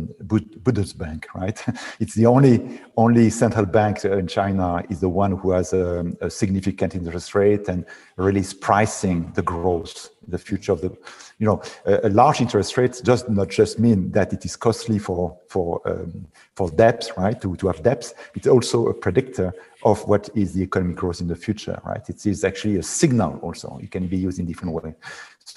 [0.64, 1.58] Buddhist bank, right?
[2.02, 6.30] it's the only only central bank in China is the one who has a, a
[6.30, 7.86] significant interest rate and
[8.18, 10.90] really is pricing the growth, the future of the,
[11.38, 15.00] you know, a, a large interest rate does not just mean that it is costly
[15.00, 17.40] for for um, for debts, right?
[17.42, 21.28] To to have debts, it's also a predictor of what is the economic growth in
[21.28, 22.08] the future, right?
[22.10, 23.80] It is actually a signal also.
[23.82, 24.94] It can be used in different ways.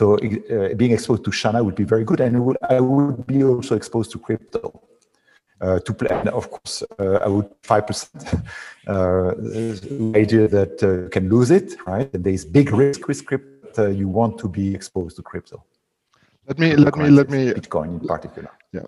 [0.03, 3.45] So uh, being exposed to China would be very good, and would, I would be
[3.45, 4.83] also exposed to crypto.
[5.61, 6.11] Uh, to play,
[6.41, 8.25] of course, uh, I would five percent
[8.89, 9.29] uh,
[10.23, 12.13] idea that uh, can lose it, right?
[12.15, 13.91] And there is big risk with crypto.
[13.91, 15.63] you want to be exposed to crypto.
[16.49, 18.51] Let me let me let me Bitcoin in particular.
[18.73, 18.87] Yeah,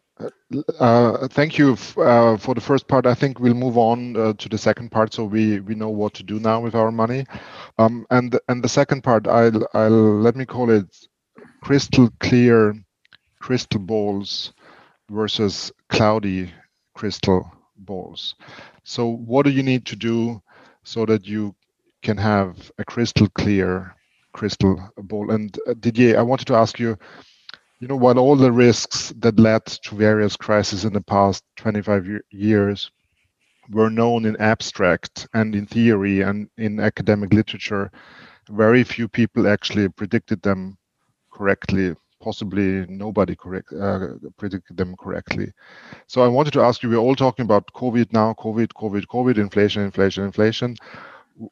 [0.81, 3.07] uh, thank you uh, for the first part.
[3.07, 6.15] I think we'll move on uh, to the second part, so we we know what
[6.15, 7.27] to do now with our money.
[7.79, 10.87] Um, and and the second part, I'll I'll let me call it
[11.63, 12.75] crystal clear
[13.41, 14.53] crystal balls
[15.11, 16.53] versus cloudy
[16.95, 18.35] crystal balls.
[18.83, 20.43] So what do you need to do
[20.83, 21.55] so that you
[22.03, 23.95] can have a crystal clear
[24.33, 25.31] crystal ball?
[25.31, 26.99] And uh, Didier, I wanted to ask you
[27.81, 32.09] you know, while all the risks that led to various crises in the past 25
[32.31, 32.91] years
[33.71, 37.91] were known in abstract and in theory and in academic literature,
[38.49, 40.77] very few people actually predicted them
[41.33, 41.95] correctly.
[42.21, 45.53] Possibly nobody correct uh, predicted them correctly.
[46.07, 49.37] So I wanted to ask you: We're all talking about COVID now, COVID, COVID, COVID,
[49.37, 50.77] inflation, inflation, inflation.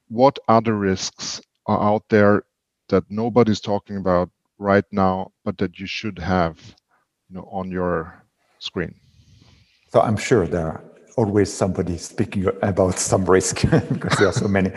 [0.09, 2.45] What other risks are out there
[2.89, 4.31] that nobody's talking about
[4.63, 6.59] right now, but that you should have
[7.29, 8.25] you know, on your
[8.59, 8.95] screen?
[9.93, 10.85] So I'm sure there are
[11.17, 14.71] always somebody speaking about some risk because there are so many.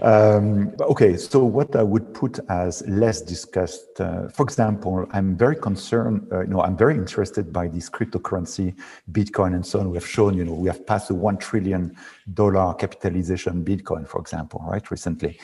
[0.00, 5.56] Um, okay, so what I would put as less discussed, uh, for example, I'm very
[5.56, 8.74] concerned, uh, you know, I'm very interested by this cryptocurrency,
[9.10, 9.90] Bitcoin and so on.
[9.90, 11.96] We have shown, you know, we have passed the $1 trillion
[12.36, 15.38] capitalization Bitcoin, for example, right, recently.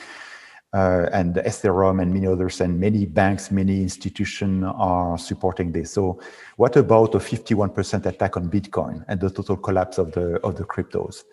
[0.77, 5.91] Uh, and Ethereum and many others and many banks, many institutions are supporting this.
[5.91, 6.19] So
[6.57, 10.65] what about a 51% attack on Bitcoin and the total collapse of the, of the
[10.65, 11.23] cryptos?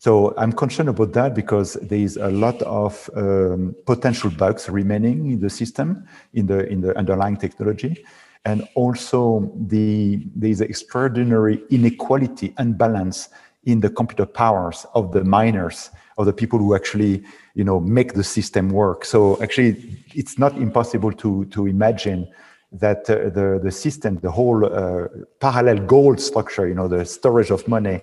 [0.00, 5.30] So I'm concerned about that because there is a lot of um, potential bugs remaining
[5.32, 8.04] in the system, in the, in the underlying technology.
[8.44, 13.30] And also the, there is extraordinary inequality and balance
[13.64, 17.22] in the computer powers of the miners, of the people who actually,
[17.54, 19.04] you know, make the system work.
[19.04, 22.28] So actually, it's not impossible to to imagine
[22.72, 25.08] that uh, the the system, the whole uh,
[25.40, 28.02] parallel gold structure, you know, the storage of money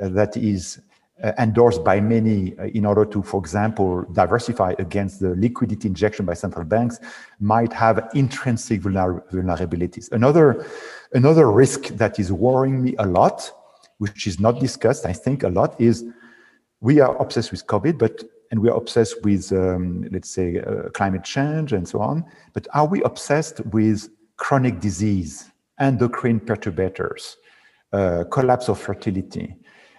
[0.00, 0.80] uh, that is
[1.22, 6.24] uh, endorsed by many uh, in order to, for example, diversify against the liquidity injection
[6.24, 6.98] by central banks,
[7.40, 10.10] might have intrinsic vulner vulnerabilities.
[10.12, 10.66] Another
[11.12, 13.52] another risk that is worrying me a lot
[14.00, 16.04] which is not discussed, I think, a lot, is
[16.80, 20.88] we are obsessed with COVID, but and we are obsessed with, um, let's say, uh,
[20.88, 22.24] climate change and so on.
[22.52, 24.08] But are we obsessed with
[24.38, 27.36] chronic disease, endocrine perturbators,
[27.92, 29.54] uh, collapse of fertility,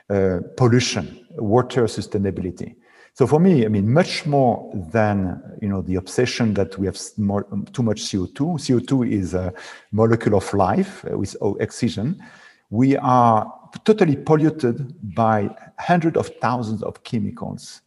[0.09, 2.75] uh, pollution, water sustainability?
[3.13, 6.99] So for me, I mean, much more than you know the obsession that we have
[7.17, 8.57] more, too much CO2.
[8.65, 9.53] CO2 is a
[9.91, 12.21] molecule of life with oxygen.
[12.69, 17.81] We are totally polluted by hundreds of thousands of chemicals,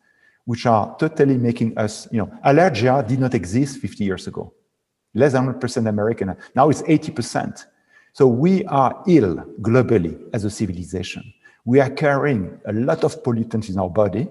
[0.45, 4.53] which are totally making us, you know, allergia did not exist 50 years ago.
[5.15, 6.37] Less than 100% American.
[6.55, 7.67] Now it's 80%.
[8.13, 11.33] So we are ill globally as a civilization.
[11.65, 14.29] We are carrying a lot of pollutants in our body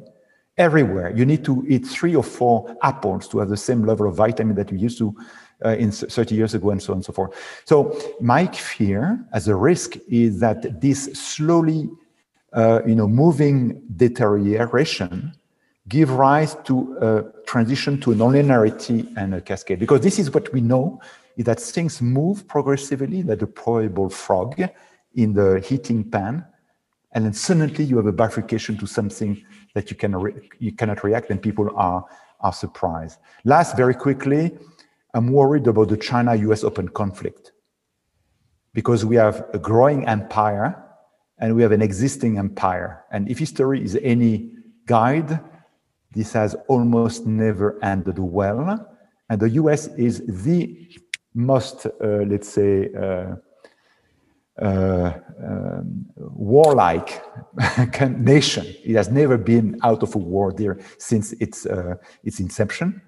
[0.57, 1.15] everywhere.
[1.15, 4.55] You need to eat three or four apples to have the same level of vitamin
[4.55, 5.15] that you used to
[5.65, 7.33] uh, in 30 years ago and so on and so forth.
[7.65, 11.89] So my fear as a risk is that this slowly,
[12.53, 15.33] uh, you know, moving deterioration
[15.87, 19.79] give rise to a transition to a nonlinearity and a cascade.
[19.79, 21.01] Because this is what we know,
[21.35, 24.61] is that things move progressively, like a probable frog
[25.15, 26.45] in the heating pan,
[27.13, 30.13] and then suddenly you have a bifurcation to something that you, can
[30.59, 32.05] you cannot react and people are,
[32.41, 33.19] are surprised.
[33.43, 34.57] Last, very quickly,
[35.13, 37.51] I'm worried about the China US open conflict
[38.73, 40.83] because we have a growing empire
[41.37, 43.03] and we have an existing empire.
[43.11, 44.51] And if history is any
[44.85, 45.39] guide,
[46.11, 48.87] this has almost never ended well.
[49.29, 50.89] And the US is the
[51.33, 53.35] most, uh, let's say, uh,
[54.61, 57.23] uh, um, warlike
[58.17, 58.65] nation.
[58.83, 63.01] It has never been out of a war there since its, uh, its inception.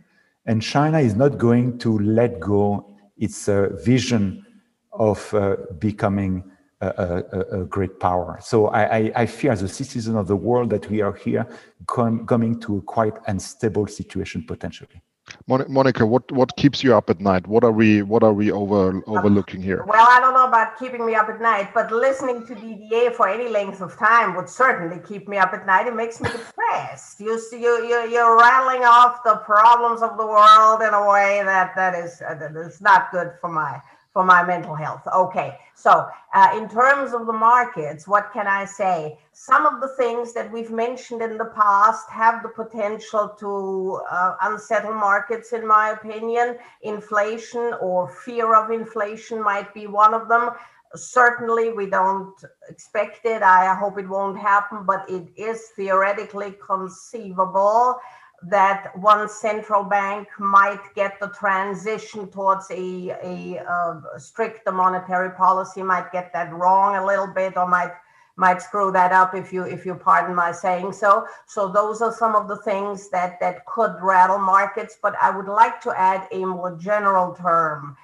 [0.45, 4.45] And China is not going to let go its uh, vision
[4.91, 6.43] of uh, becoming
[6.81, 8.37] a, a, a, great power.
[8.41, 11.47] So I, I, I, fear as a citizen of the world that we are here
[11.87, 15.01] com coming to a quite unstable situation potentially.
[15.47, 17.47] Monica, what what keeps you up at night?
[17.47, 19.83] What are we what are we over overlooking here?
[19.85, 23.27] Well, I don't know about keeping me up at night, but listening to Didier for
[23.27, 25.87] any length of time would certainly keep me up at night.
[25.87, 27.19] It makes me depressed.
[27.19, 31.75] You you you you're rattling off the problems of the world in a way that
[31.75, 33.81] that is that is not good for my
[34.15, 35.05] for my mental health.
[35.13, 39.19] Okay, so uh, in terms of the markets, what can I say?
[39.33, 44.35] Some of the things that we've mentioned in the past have the potential to uh,
[44.43, 46.57] unsettle markets, in my opinion.
[46.83, 50.51] Inflation or fear of inflation might be one of them.
[50.95, 53.41] Certainly, we don't expect it.
[53.43, 57.99] I hope it won't happen, but it is theoretically conceivable
[58.43, 65.31] that one central bank might get the transition towards a, a, um, a strict monetary
[65.31, 67.91] policy might get that wrong a little bit or might
[68.37, 71.25] might screw that up if you if you pardon my saying so.
[71.45, 75.47] So those are some of the things that that could rattle markets but i would
[75.47, 77.95] like to add a more general term.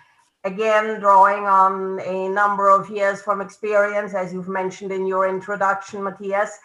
[0.44, 6.04] Again drawing on a number of years from experience as you've mentioned in your introduction
[6.04, 6.58] matthias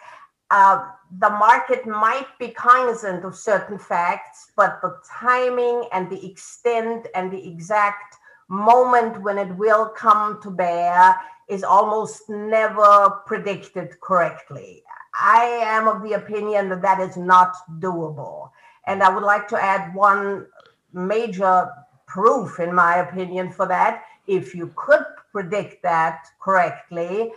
[0.51, 0.85] uh,
[1.19, 7.31] the market might be cognizant of certain facts, but the timing and the extent and
[7.31, 8.15] the exact
[8.49, 11.15] moment when it will come to bear
[11.47, 14.83] is almost never predicted correctly.
[15.19, 18.51] I am of the opinion that that is not doable.
[18.85, 20.45] And I would like to add one
[20.93, 21.69] major
[22.05, 24.03] proof, in my opinion, for that.
[24.27, 27.31] If you could predict that correctly,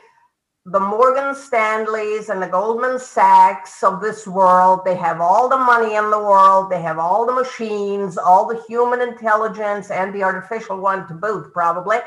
[0.70, 5.96] the Morgan Stanleys and the Goldman Sachs of this world, they have all the money
[5.96, 10.78] in the world, they have all the machines, all the human intelligence and the artificial
[10.80, 11.98] one to boot, probably,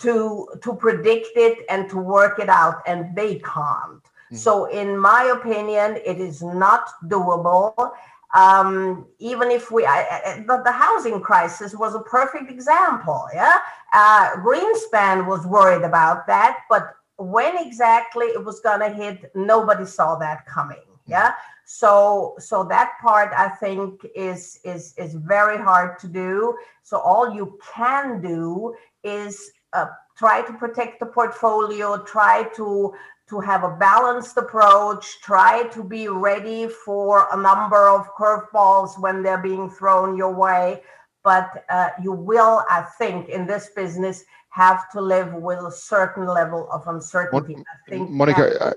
[0.00, 4.04] to to predict it and to work it out, and they can't.
[4.04, 4.36] Mm-hmm.
[4.36, 7.92] So, in my opinion, it is not doable.
[8.34, 13.28] Um, even if we, I, I, the, the, housing crisis was a perfect example.
[13.32, 13.58] Yeah,
[13.92, 19.84] uh, Greenspan was worried about that, but when exactly it was going to hit, nobody
[19.84, 20.82] saw that coming.
[21.06, 21.34] Yeah,
[21.66, 26.56] so so that part I think is is is very hard to do.
[26.82, 29.86] So all you can do is uh,
[30.16, 32.94] try to protect the portfolio, try to
[33.28, 39.22] to have a balanced approach, try to be ready for a number of curveballs when
[39.22, 40.82] they're being thrown your way.
[41.22, 44.24] But uh, you will, I think, in this business,
[44.54, 47.54] have to live with a certain level of uncertainty.
[47.54, 48.72] What, I think Monica, uh,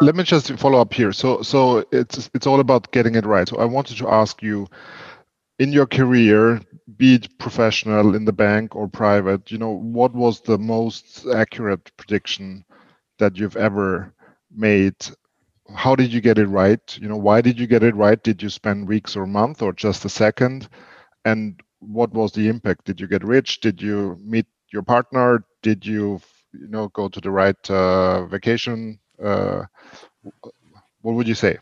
[0.00, 1.12] let me just follow up here.
[1.12, 3.48] So, so it's it's all about getting it right.
[3.48, 4.68] So, I wanted to ask you,
[5.58, 6.60] in your career,
[6.96, 11.90] be it professional in the bank or private, you know, what was the most accurate
[11.96, 12.64] prediction
[13.18, 14.14] that you've ever
[14.54, 14.94] made
[15.74, 18.40] how did you get it right you know why did you get it right did
[18.40, 20.68] you spend weeks or month or just a second
[21.24, 25.84] and what was the impact did you get rich did you meet your partner did
[25.84, 26.20] you
[26.52, 29.64] you know go to the right uh, vacation uh,
[31.02, 31.58] what would you say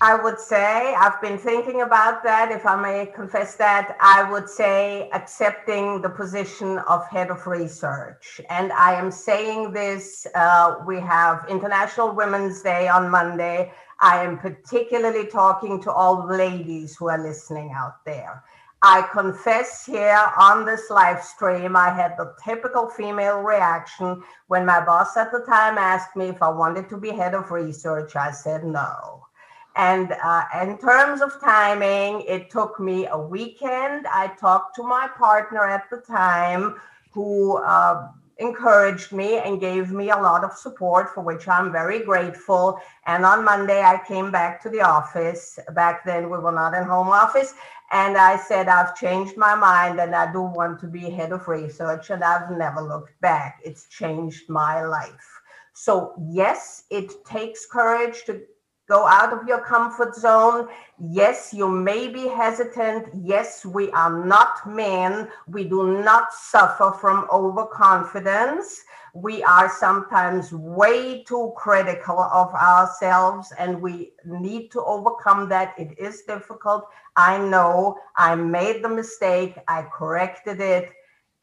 [0.00, 4.48] I would say, I've been thinking about that, if I may confess that, I would
[4.48, 8.40] say accepting the position of head of research.
[8.48, 13.72] And I am saying this, uh, we have International Women's Day on Monday.
[14.00, 18.44] I am particularly talking to all the ladies who are listening out there.
[18.82, 24.84] I confess here on this live stream, I had the typical female reaction when my
[24.84, 28.14] boss at the time asked me if I wanted to be head of research.
[28.14, 29.26] I said no.
[29.74, 34.06] And uh, in terms of timing, it took me a weekend.
[34.06, 36.76] I talked to my partner at the time
[37.12, 38.08] who uh,
[38.38, 42.80] encouraged me and gave me a lot of support, for which I'm very grateful.
[43.06, 45.58] And on Monday, I came back to the office.
[45.74, 47.54] Back then, we were not in home office.
[47.90, 51.48] And I said, I've changed my mind and I do want to be head of
[51.48, 52.10] research.
[52.10, 53.60] And I've never looked back.
[53.64, 55.40] It's changed my life.
[55.72, 58.42] So, yes, it takes courage to
[58.88, 60.68] go out of your comfort zone.
[60.98, 63.08] Yes, you may be hesitant.
[63.14, 65.28] Yes, we are not men.
[65.46, 68.82] We do not suffer from overconfidence.
[69.14, 75.74] We are sometimes way too critical of ourselves and we need to overcome that.
[75.78, 76.88] It is difficult.
[77.16, 79.56] I know I made the mistake.
[79.66, 80.92] I corrected it.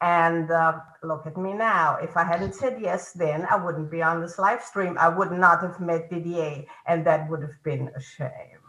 [0.02, 1.96] And uh, look at me now.
[2.02, 4.98] If I hadn't said yes then, I wouldn't be on this live stream.
[4.98, 8.60] I would not have met Didier, and that would have been a shame.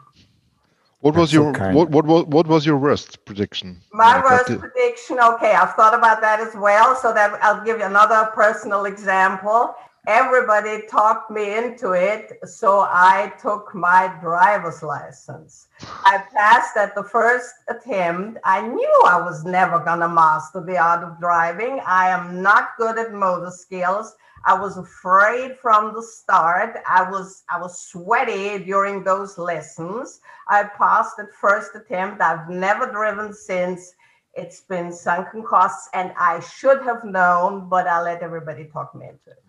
[1.00, 3.80] What was That's your so what, what what what was your worst prediction?
[3.92, 5.18] My worst prediction.
[5.20, 6.96] Okay, I've thought about that as well.
[6.96, 9.74] So that I'll give you another personal example
[10.08, 12.38] everybody talked me into it.
[12.44, 15.68] So I took my driver's license.
[15.82, 18.38] I passed at the first attempt.
[18.42, 21.80] I knew I was never going to master the art of driving.
[21.86, 24.16] I am not good at motor skills.
[24.46, 26.78] I was afraid from the start.
[26.88, 30.20] I was I was sweaty during those lessons.
[30.48, 32.22] I passed at first attempt.
[32.22, 33.92] I've never driven since.
[34.34, 39.08] It's been sunken costs, and I should have known, but I let everybody talk me
[39.08, 39.42] into it.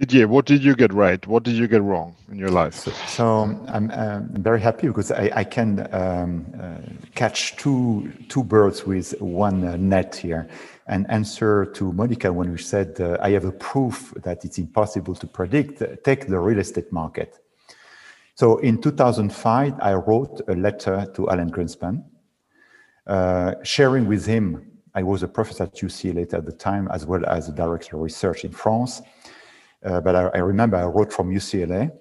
[0.00, 1.24] Didier, what did you get right?
[1.24, 2.74] What did you get wrong in your life?
[2.74, 3.24] So, so
[3.68, 6.78] I'm, um, very happy because I, I can um, uh,
[7.14, 10.48] catch two two birds with one uh, net here
[10.88, 15.14] and answer to Monica when we said uh, I have a proof that it's impossible
[15.14, 15.80] to predict.
[16.02, 17.38] Take the real estate market.
[18.34, 22.02] So in 2005, I wrote a letter to Alan Greenspan,
[23.06, 24.72] uh, sharing with him.
[24.96, 28.02] I was a professor at UCLA at the time, as well as a director of
[28.02, 29.00] research in France
[29.84, 31.92] uh, but I, I, remember I wrote from UCLA,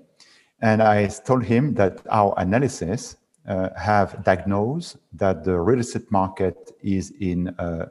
[0.62, 3.18] and I told him that our analysis
[3.48, 7.88] uh, have diagnosed that the real estate market is in an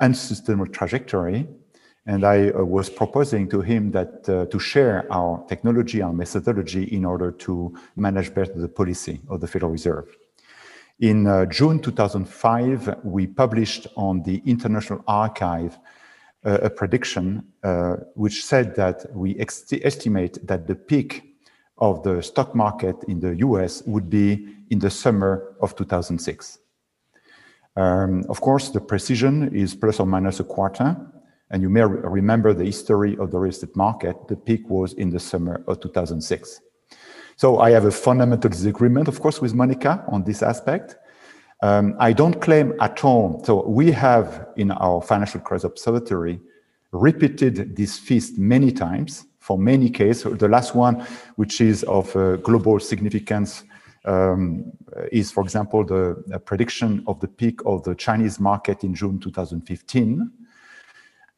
[0.00, 1.46] unsustainable trajectory,
[2.06, 6.84] and I uh, was proposing to him that uh, to share our technology, our methodology,
[6.84, 10.08] in order to manage better the policy of the Federal Reserve.
[10.98, 15.78] In uh, June 2005, we published on the International Archive
[16.44, 21.22] a prediction uh, which said that we estimate that the peak
[21.78, 26.58] of the stock market in the US would be in the summer of 2006.
[27.76, 30.96] Um, of course, the precision is plus or minus a quarter.
[31.50, 34.16] And you may re remember the history of the real estate market.
[34.28, 36.60] The peak was in the summer of 2006.
[37.36, 40.96] So I have a fundamental disagreement, of course, with Monica on this aspect.
[41.62, 43.42] Um, I don't claim at all.
[43.44, 46.40] So we have in our financial crisis observatory
[46.90, 50.38] repeated this feast many times for many cases.
[50.38, 51.06] The last one,
[51.36, 53.64] which is of uh, global significance,
[54.04, 54.72] um,
[55.12, 60.30] is, for example, the prediction of the peak of the Chinese market in June 2015.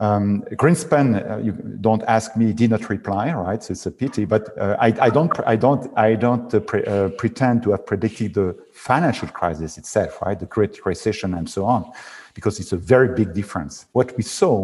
[0.04, 1.52] Um, Greenspan, uh, you
[1.86, 3.62] don't ask me, did not reply, right?
[3.62, 6.84] So it's a pity, but uh, I, I, don't, I don't, I don't uh, pre
[6.84, 10.38] uh, pretend to have predicted the financial crisis itself, right?
[10.38, 11.90] The Great Recession and so on,
[12.34, 13.86] because it's a very big difference.
[13.92, 14.54] What we saw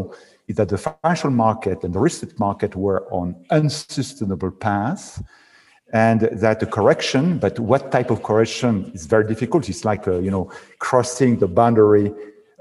[0.49, 5.23] is that the financial market and the real market were on unsustainable paths
[5.93, 9.69] and that the correction, but what type of correction is very difficult.
[9.69, 12.13] It's like, uh, you know, crossing the boundary,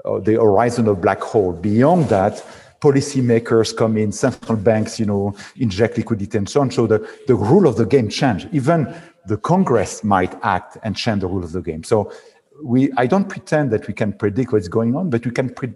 [0.04, 1.52] uh, the horizon of black hole.
[1.52, 2.44] Beyond that,
[2.80, 6.70] policymakers come in, central banks, you know, inject liquidity and so on.
[6.70, 8.46] So the, the rule of the game change.
[8.52, 8.94] Even
[9.26, 11.84] the Congress might act and change the rule of the game.
[11.84, 12.10] So
[12.62, 15.72] we, I don't pretend that we can predict what's going on, but we can pre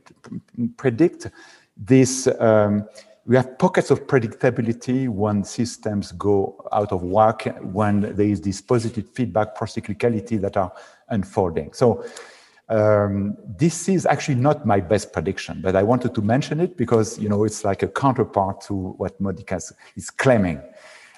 [0.76, 1.30] predict
[1.76, 2.86] this, um,
[3.26, 8.60] we have pockets of predictability when systems go out of whack, when there is this
[8.60, 10.72] positive feedback procyclicality that are
[11.08, 11.72] unfolding.
[11.72, 12.04] So
[12.68, 17.18] um, this is actually not my best prediction, but I wanted to mention it because
[17.18, 19.60] you know it's like a counterpart to what Monica
[19.96, 20.60] is claiming.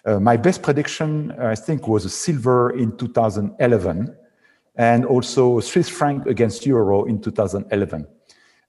[0.05, 4.17] Uh, my best prediction, I think, was a silver in 2011,
[4.77, 8.07] and also Swiss franc against euro in 2011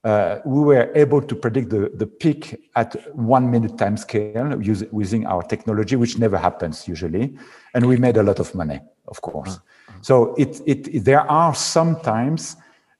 [0.04, 5.26] uh, we were able to predict the, the peak at one minute time scale using
[5.26, 7.36] our technology, which never happens usually.
[7.74, 9.56] And we made a lot of money, of course.
[9.56, 9.92] Uh-huh.
[10.02, 12.56] So it, it, there are sometimes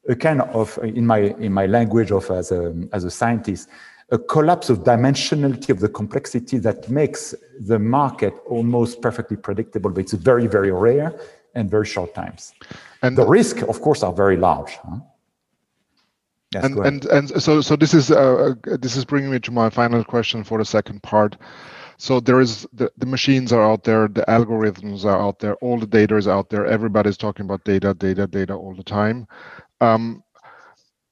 [0.09, 3.69] a kind of, in my, in my language of as a, as a scientist,
[4.11, 10.01] a collapse of dimensionality of the complexity that makes the market almost perfectly predictable, but
[10.01, 11.19] it's very, very rare
[11.55, 12.55] and very short times.
[13.03, 14.73] And the risk, of course, are very large.
[14.77, 15.01] Huh?
[16.55, 19.51] Yes, and and and so so this is uh, uh, this is bringing me to
[19.51, 21.37] my final question for the second part.
[21.99, 25.79] So there is the, the machines are out there, the algorithms are out there, all
[25.79, 26.65] the data is out there.
[26.65, 29.27] Everybody's talking about data, data, data all the time,
[29.81, 30.23] um,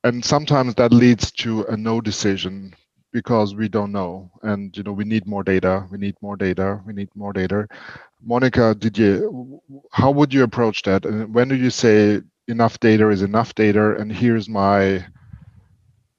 [0.04, 2.74] and sometimes that leads to a no decision
[3.12, 6.80] because we don't know, and you know we need more data, we need more data,
[6.86, 7.66] we need more data.
[8.22, 9.60] Monica, did you?
[9.92, 11.04] How would you approach that?
[11.06, 15.04] And when do you say enough data is enough data, and here's my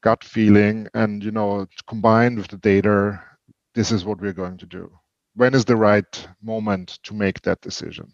[0.02, 3.22] gut feeling and you know combined with the data
[3.76, 4.90] this is what we're going to do
[5.36, 8.12] when is the right moment to make that decision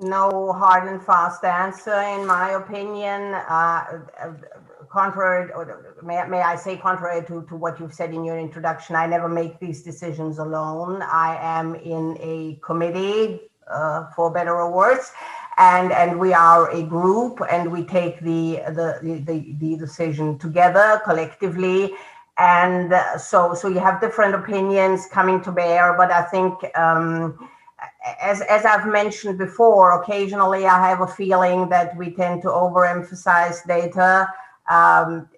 [0.00, 3.84] no hard and fast answer in my opinion uh,
[4.90, 8.94] contrary or may, may i say contrary to, to what you've said in your introduction
[8.94, 11.02] i never make these decisions alone.
[11.02, 15.12] I am in a committee uh, for better or worse
[15.58, 21.00] and and we are a group and we take the the the, the decision together
[21.04, 21.94] collectively.
[22.38, 27.48] And so so you have different opinions coming to bear but i think um,
[28.20, 33.66] as as i've mentioned before occasionally i have a feeling that we tend to overemphasize
[33.66, 34.28] data
[34.68, 35.28] um,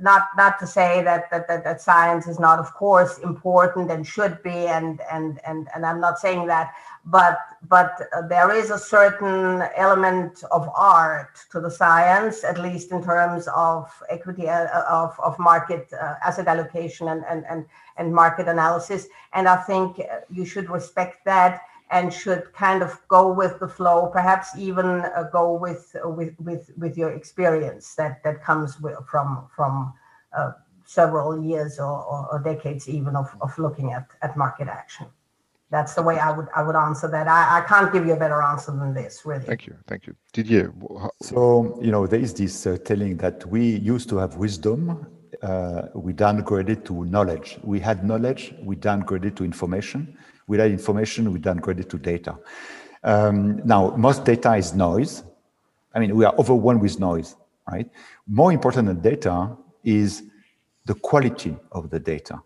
[0.00, 4.06] not not to say that, that that that science is not of course important and
[4.06, 6.72] should be and and and and i'm not saying that
[7.06, 7.38] but
[7.68, 13.48] but there is a certain element of art to the science, at least in terms
[13.54, 17.64] of equity uh, of, of market uh, asset allocation and, and, and,
[17.96, 19.06] and market analysis.
[19.32, 20.00] And I think
[20.30, 25.28] you should respect that and should kind of go with the flow, perhaps even uh,
[25.32, 29.94] go with, with, with, with your experience that, that comes with, from, from
[30.36, 30.52] uh,
[30.84, 35.06] several years or, or, or decades even of, of looking at, at market action
[35.70, 37.26] that's the way I would I would answer that.
[37.26, 39.44] I, I can't give you a better answer than this, really.
[39.44, 40.14] Thank you, thank you.
[40.32, 40.72] Didier.
[41.20, 45.06] So you know there is this uh, telling that we used to have wisdom,
[45.42, 47.58] uh, we downgraded to knowledge.
[47.62, 50.16] We had knowledge, we downgraded to information.
[50.48, 52.38] Had information, we downgraded to data.
[53.02, 55.22] Um, now most data is noise.
[55.94, 57.36] I mean we are overwhelmed with noise,
[57.70, 57.88] right?
[58.26, 60.22] More important than data is
[60.84, 62.40] the quality of the data.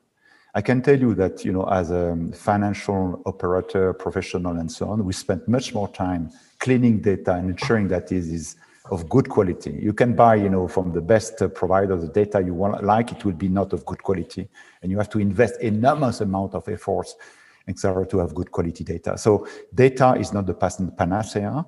[0.55, 5.05] I can tell you that, you know, as a financial operator, professional, and so on,
[5.05, 8.57] we spent much more time cleaning data and ensuring that it is
[8.91, 9.79] of good quality.
[9.81, 13.25] You can buy, you know, from the best provider the data you want, like it
[13.25, 14.49] will be not of good quality,
[14.83, 17.15] and you have to invest enormous amount of efforts,
[17.69, 19.17] etc., to have good quality data.
[19.19, 21.65] So data is not the panacea.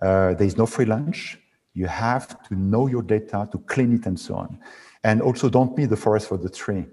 [0.00, 1.38] Uh, there is no free lunch.
[1.74, 4.58] You have to know your data to clean it and so on,
[5.02, 6.86] and also don't meet the forest for the tree.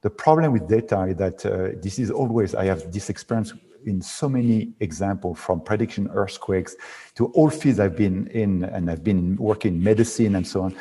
[0.00, 3.52] The problem with data is that uh, this is always, I have this experience
[3.84, 6.76] in so many examples from prediction earthquakes
[7.16, 10.76] to all fields I've been in and I've been working in medicine and so on.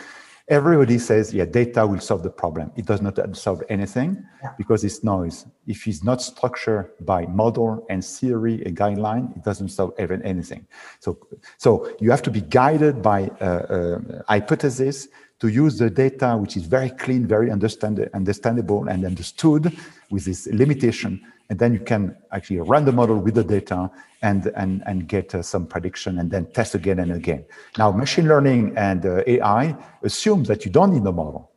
[0.50, 2.72] Everybody says, yeah, data will solve the problem.
[2.78, 4.54] It does not solve anything Yeah.
[4.58, 5.46] because it's noise.
[5.66, 10.66] If it's not structured by model and theory, and guideline, it doesn't solve even anything.
[11.02, 11.18] So,
[11.58, 16.56] so you have to be guided by uh, uh, hypothesis to use the data, which
[16.56, 19.76] is very clean, very understand, understandable and understood
[20.10, 21.22] with this limitation.
[21.50, 23.90] And then you can actually run the model with the data
[24.22, 27.46] and, and, and get uh, some prediction and then test again and again.
[27.78, 31.52] Now, machine learning and uh, AI assume that you don't need the model,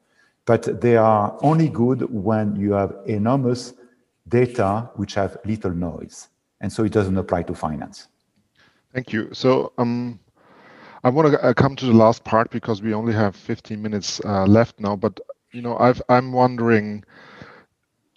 [0.45, 3.75] but they are only good when you have enormous
[4.29, 6.29] data which have little noise.
[6.61, 8.09] And so it doesn't apply to finance.
[8.93, 9.29] Thank you.
[9.33, 10.21] So um,
[11.05, 14.21] I want to uh, come to the last part because we only have 15 minutes
[14.25, 14.97] uh, left now.
[14.97, 15.21] But
[15.53, 17.05] you know, I've, I'm wondering,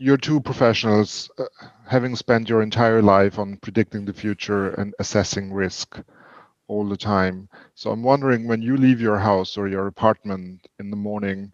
[0.04, 1.46] you're two professionals, uh,
[1.88, 6.00] having spent your entire life on predicting the future and assessing risk
[6.68, 7.50] all the time.
[7.76, 11.54] So I'm wondering, when you leave your house or your apartment in the morning,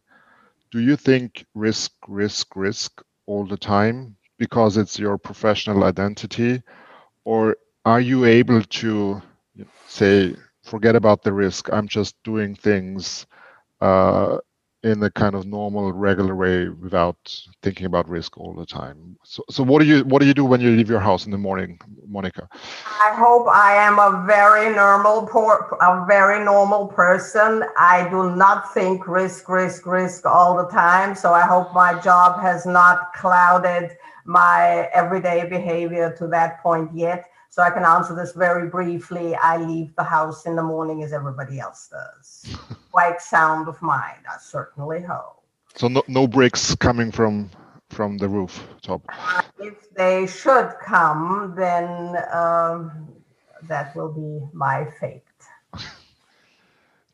[0.72, 6.62] do you think risk, risk, risk all the time because it's your professional identity,
[7.26, 9.22] or are you able to
[9.88, 13.26] say forget about the risk i'm just doing things
[13.82, 14.38] uh,
[14.84, 17.18] in a kind of normal regular way without
[17.62, 20.46] thinking about risk all the time so, so what do you what do you do
[20.46, 22.48] when you leave your house in the morning monica
[23.02, 27.64] I hope I am a very normal, por- a very normal person.
[27.78, 31.16] I do not think risk, risk, risk all the time.
[31.16, 37.26] So I hope my job has not clouded my everyday behavior to that point yet.
[37.50, 39.36] So I can answer this very briefly.
[39.36, 42.56] I leave the house in the morning as everybody else does.
[42.92, 45.44] Quite sound of mind, I certainly hope.
[45.76, 47.50] so no, no bricks coming from
[47.90, 49.02] from the roof rooftop
[49.60, 53.08] If they should come, then um,
[53.68, 55.24] that will be my fate.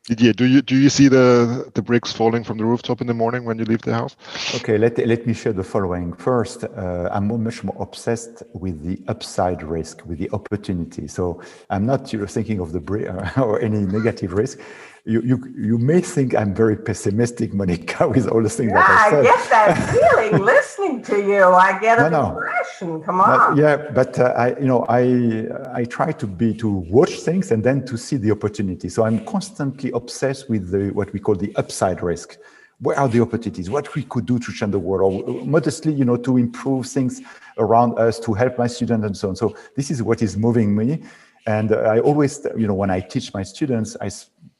[0.06, 3.14] Didier, do you do you see the the bricks falling from the rooftop in the
[3.14, 4.14] morning when you leave the house
[4.54, 6.12] Okay, let, let me share the following.
[6.12, 11.08] First, uh, I'm much more obsessed with the upside risk, with the opportunity.
[11.08, 14.60] So I'm not you know, thinking of the bri- or any negative risk.
[15.08, 18.90] You, you, you may think I'm very pessimistic, Monica, with all the things Yeah, that
[18.90, 19.20] I said.
[19.20, 21.44] I get that feeling listening to you.
[21.44, 22.28] I get a No, no.
[22.34, 23.02] depression.
[23.04, 23.56] Come But, on.
[23.56, 25.46] yeah, but uh, I, you know, I
[25.80, 28.88] I try to be to watch things and then to see the opportunity.
[28.88, 32.38] So I'm constantly obsessed with the what we call the upside risk.
[32.80, 33.70] Where are the opportunities?
[33.70, 37.22] What we could do to change the world, or modestly, you know, to improve things
[37.58, 39.36] around us, to help my students and so on.
[39.36, 41.02] So this is what is moving me.
[41.46, 44.10] And uh, I always, you know, when I teach my students, I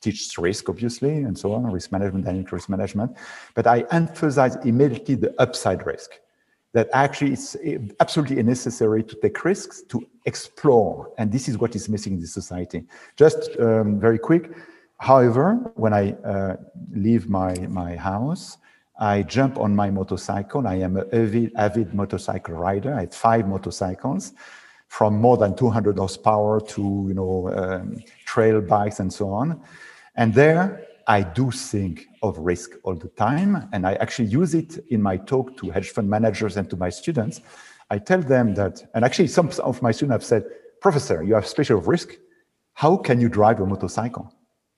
[0.07, 3.11] teach risk, obviously, and so on, risk management, dynamic risk management.
[3.55, 6.11] But I emphasize immediately the upside risk
[6.73, 7.57] that actually it's
[8.01, 12.27] absolutely necessary to take risks to explore and this is what is missing in the
[12.27, 12.85] society.
[13.17, 14.45] Just um, very quick
[14.99, 16.57] however when i uh,
[17.07, 17.53] leave my
[17.83, 18.57] my house
[18.99, 20.67] i jump on my motorcycle.
[20.67, 22.95] I am an avid, avid motorcycle rider.
[22.95, 24.33] I have five motorcycles
[24.89, 29.61] from more than 200 horsepower to you know um, trail bikes and so on
[30.17, 33.69] and there I do think of risk all the time.
[33.73, 36.91] And I actually use it in my talk to hedge fund managers and to my
[36.91, 37.41] students.
[37.91, 40.45] I tell them that, and actually some of my students have said,
[40.81, 42.17] Professor, you have special risk.
[42.75, 44.33] How can you drive a motorcycle?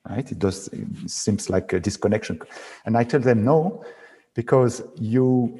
[0.08, 0.30] Right?
[0.30, 2.40] It does it seems like a disconnection.
[2.84, 3.84] And I tell them no,
[4.34, 5.58] because you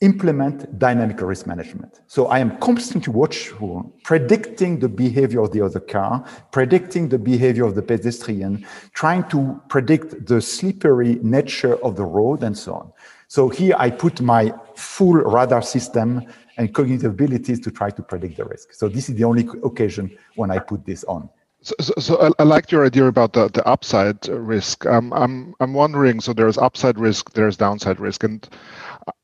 [0.00, 2.00] implement dynamic risk management.
[2.06, 6.22] So I am constantly watchful, predicting the behavior of the other car,
[6.52, 12.42] predicting the behavior of the pedestrian, trying to predict the slippery nature of the road
[12.42, 12.92] and so on.
[13.28, 16.26] So here I put my full radar system
[16.58, 18.74] and cognitive abilities to try to predict the risk.
[18.74, 21.28] So this is the only occasion when I put this on.
[21.62, 24.86] So, so, so I, I liked your idea about the, the upside risk.
[24.86, 26.20] Um, I'm I'm wondering.
[26.20, 28.48] So there's upside risk, there's downside risk, and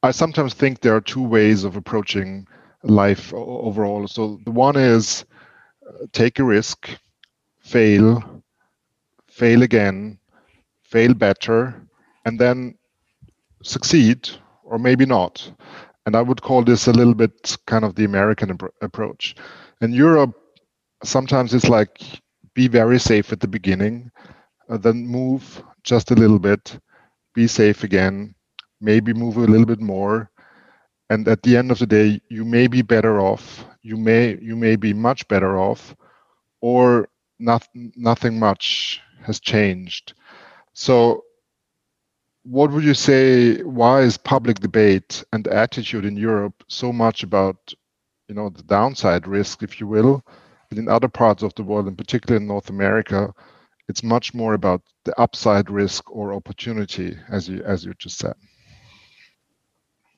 [0.03, 2.47] I sometimes think there are two ways of approaching
[2.83, 4.07] life overall.
[4.09, 5.25] So the one is
[5.87, 6.89] uh, take a risk,
[7.61, 8.43] fail,
[9.27, 10.19] fail again,
[10.83, 11.87] fail better,
[12.25, 12.77] and then
[13.63, 14.29] succeed
[14.65, 15.51] or maybe not.
[16.07, 19.37] And I would call this a little bit kind of the American approach.
[19.81, 20.35] In Europe,
[21.05, 22.01] sometimes it's like
[22.55, 24.11] be very safe at the beginning,
[24.69, 26.79] uh, then move just a little bit,
[27.35, 28.35] be safe again,
[28.83, 30.31] maybe move a little bit more,
[31.11, 33.65] and at the end of the day, you may be better off.
[33.83, 35.95] You may you may be much better off,
[36.61, 37.09] or
[37.39, 40.15] not, nothing much has changed.
[40.75, 41.25] So,
[42.45, 43.63] what would you say?
[43.63, 47.75] Why is public debate and attitude in Europe so much about,
[48.29, 50.25] you know, the downside risk, if you will,
[50.69, 53.33] but in other parts of the world, and particularly in North America,
[53.89, 58.35] it's much more about the upside risk or opportunity, as you as you just said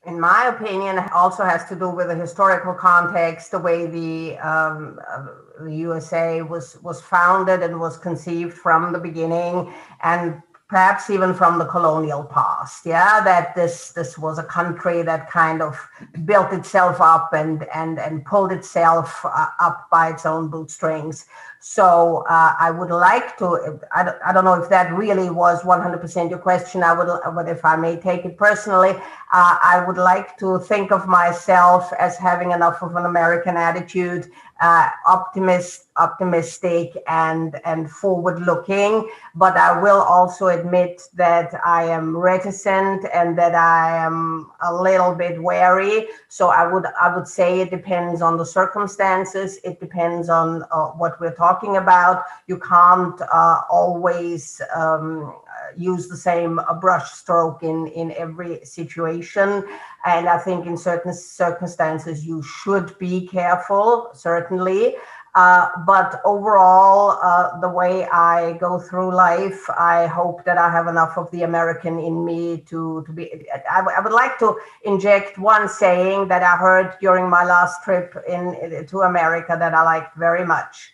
[0.06, 5.00] in my opinion, also has to do with the historical context, the way the, um,
[5.10, 5.26] uh,
[5.60, 11.58] the USA was was founded and was conceived from the beginning, and perhaps even from
[11.58, 12.84] the colonial past.
[12.84, 15.78] Yeah that this this was a country that kind of
[16.24, 21.26] built itself up and and and pulled itself uh, up by its own bootstrings
[21.66, 25.62] so uh, i would like to I don't, I don't know if that really was
[25.62, 26.82] 100% your question.
[26.82, 30.92] I would but if i may take it personally uh, i would like to think
[30.92, 34.30] of myself as having enough of an american attitude
[34.60, 39.08] uh, optimist, optimistic, and and forward looking.
[39.34, 45.14] But I will also admit that I am reticent and that I am a little
[45.14, 46.06] bit wary.
[46.28, 49.58] So I would I would say it depends on the circumstances.
[49.64, 52.24] It depends on uh, what we're talking about.
[52.46, 54.60] You can't uh, always.
[54.74, 55.34] Um,
[55.76, 59.64] use the same brush stroke in in every situation
[60.04, 64.94] and i think in certain circumstances you should be careful certainly
[65.34, 70.86] uh, but overall, uh, the way I go through life, I hope that I have
[70.86, 73.44] enough of the American in me to, to be.
[73.68, 78.14] I, I would like to inject one saying that I heard during my last trip
[78.28, 80.92] in to America that I liked very much: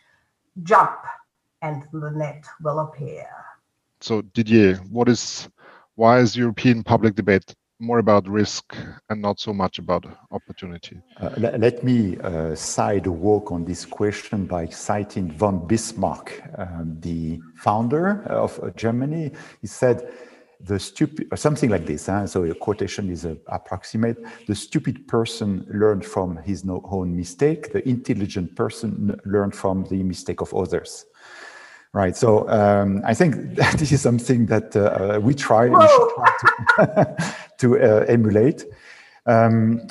[0.62, 0.96] "Jump,
[1.60, 3.28] and the net will appear."
[4.00, 5.48] So Didier, what is
[5.94, 8.74] why is European public debate more about risk
[9.08, 11.00] and not so much about opportunity?
[11.18, 16.96] Uh, let, let, me uh, side walk on this question by citing von Bismarck, um,
[17.00, 19.32] the founder of uh, Germany.
[19.60, 20.10] He said,
[20.62, 22.06] the stupid, something like this.
[22.06, 22.26] Huh?
[22.26, 24.18] So a quotation is uh, approximate.
[24.46, 27.72] The stupid person learned from his no, own mistake.
[27.72, 31.06] The intelligent person learned from the mistake of others.
[31.92, 32.16] Right.
[32.16, 37.78] So um, I think this is something that uh, we try, we try to, to
[37.78, 38.64] uh, emulate.
[39.26, 39.88] Um,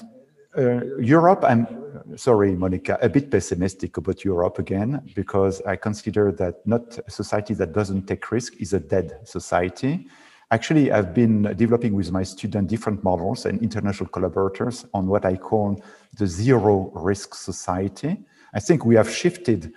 [0.58, 1.68] uh, Europe, I'm
[2.16, 7.54] sorry, Monica, a bit pessimistic about Europe again, because I consider that not a society
[7.56, 10.08] that doesn't take risk is a dead society.
[10.52, 15.36] Actually, I've been developing with my student different models and international collaborators on what I
[15.36, 15.84] call
[16.18, 18.18] the zero risk society.
[18.54, 19.74] I think we have shifted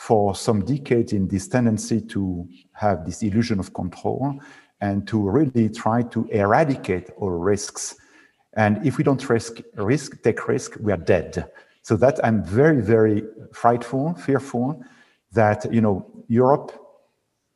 [0.00, 4.40] for some decades in this tendency to have this illusion of control
[4.80, 7.96] and to really try to eradicate all risks.
[8.54, 11.50] And if we don't risk, risk, take risk, we are dead.
[11.82, 14.82] So that I'm very, very frightful, fearful
[15.32, 16.72] that you know Europe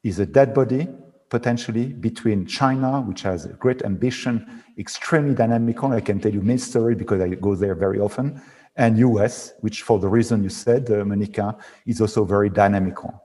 [0.02, 0.86] is a dead body
[1.30, 5.92] potentially between China, which has great ambition, extremely dynamical.
[5.92, 8.42] I can tell you many story because I go there very often,
[8.76, 11.56] and US, which for the reason you said, uh, Monica,
[11.86, 13.22] is also very dynamical.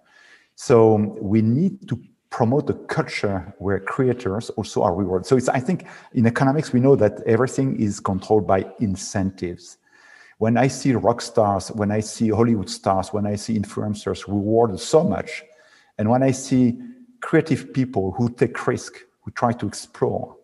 [0.55, 5.25] So we need to promote a culture where creators also are rewarded.
[5.25, 9.77] So it's, I think in economics, we know that everything is controlled by incentives.
[10.37, 14.79] When I see rock stars, when I see Hollywood stars, when I see influencers rewarded
[14.79, 15.43] so much,
[15.97, 16.79] and when I see
[17.19, 20.37] creative people who take risk, who try to explore,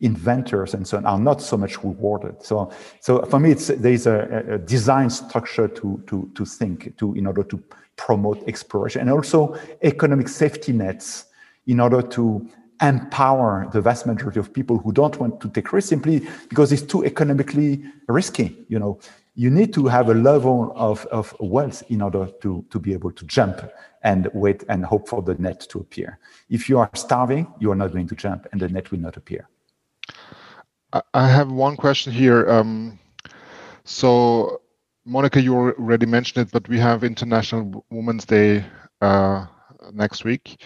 [0.00, 2.42] inventors and so on are not so much rewarded.
[2.42, 2.70] So,
[3.00, 7.26] so for me, it's, there's a, a design structure to, to, to think to, in
[7.26, 7.62] order to
[7.96, 11.26] promote exploration and also economic safety nets
[11.66, 12.46] in order to
[12.82, 16.82] empower the vast majority of people who don't want to take risks simply because it's
[16.82, 18.66] too economically risky.
[18.68, 19.00] You know,
[19.34, 23.12] you need to have a level of, of wealth in order to, to be able
[23.12, 23.70] to jump
[24.02, 26.18] and wait and hope for the net to appear.
[26.50, 29.16] If you are starving, you are not going to jump and the net will not
[29.16, 29.48] appear.
[30.92, 32.48] I have one question here.
[32.50, 32.98] Um,
[33.84, 34.62] so,
[35.06, 38.64] Monica, you already mentioned it, but we have International Women's Day
[39.02, 39.46] uh,
[39.92, 40.62] next week.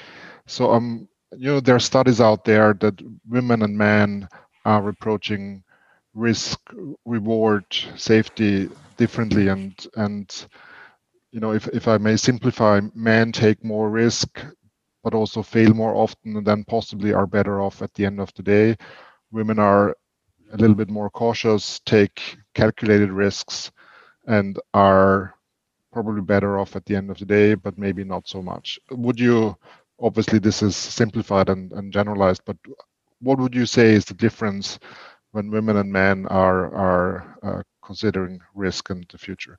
[0.47, 4.29] So, um, you know, there are studies out there that women and men
[4.65, 5.65] are approaching
[6.15, 6.61] risk,
[7.07, 7.65] reward,
[7.97, 10.47] safety differently, and and
[11.33, 14.41] you know, if if I may simplify, men take more risk,
[15.05, 18.33] but also fail more often, and then possibly are better off at the end of
[18.35, 18.77] the day.
[19.33, 19.97] Women are
[20.53, 23.71] a little bit more cautious, take calculated risks,
[24.27, 25.35] and are
[25.93, 28.79] probably better off at the end of the day, but maybe not so much.
[28.91, 29.57] Would you,
[30.01, 32.57] obviously, this is simplified and, and generalized, but
[33.21, 34.79] what would you say is the difference
[35.33, 39.59] when women and men are, are uh, considering risk in the future?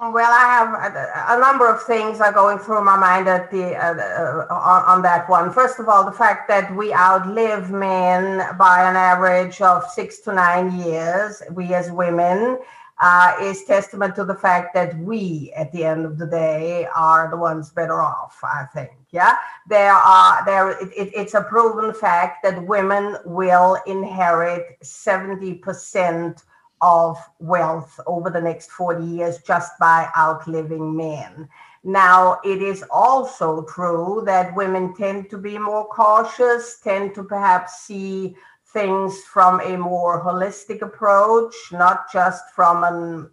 [0.00, 3.74] Well, I have a, a, number of things are going through my mind at the
[3.74, 5.52] uh, uh, on, on, that one.
[5.52, 10.32] First of all, the fact that we outlive men by an average of six to
[10.32, 11.42] nine years.
[11.50, 12.58] We as women,
[13.00, 17.28] uh, is testament to the fact that we, at the end of the day, are
[17.28, 18.38] the ones better off.
[18.44, 18.92] I think.
[19.10, 19.34] Yeah,
[19.68, 20.70] there are there.
[20.80, 26.44] It, it, it's a proven fact that women will inherit seventy percent
[26.80, 31.48] of wealth over the next 40 years just by outliving men.
[31.84, 37.82] Now, it is also true that women tend to be more cautious, tend to perhaps
[37.82, 38.36] see
[38.72, 43.30] things from a more holistic approach, not just from an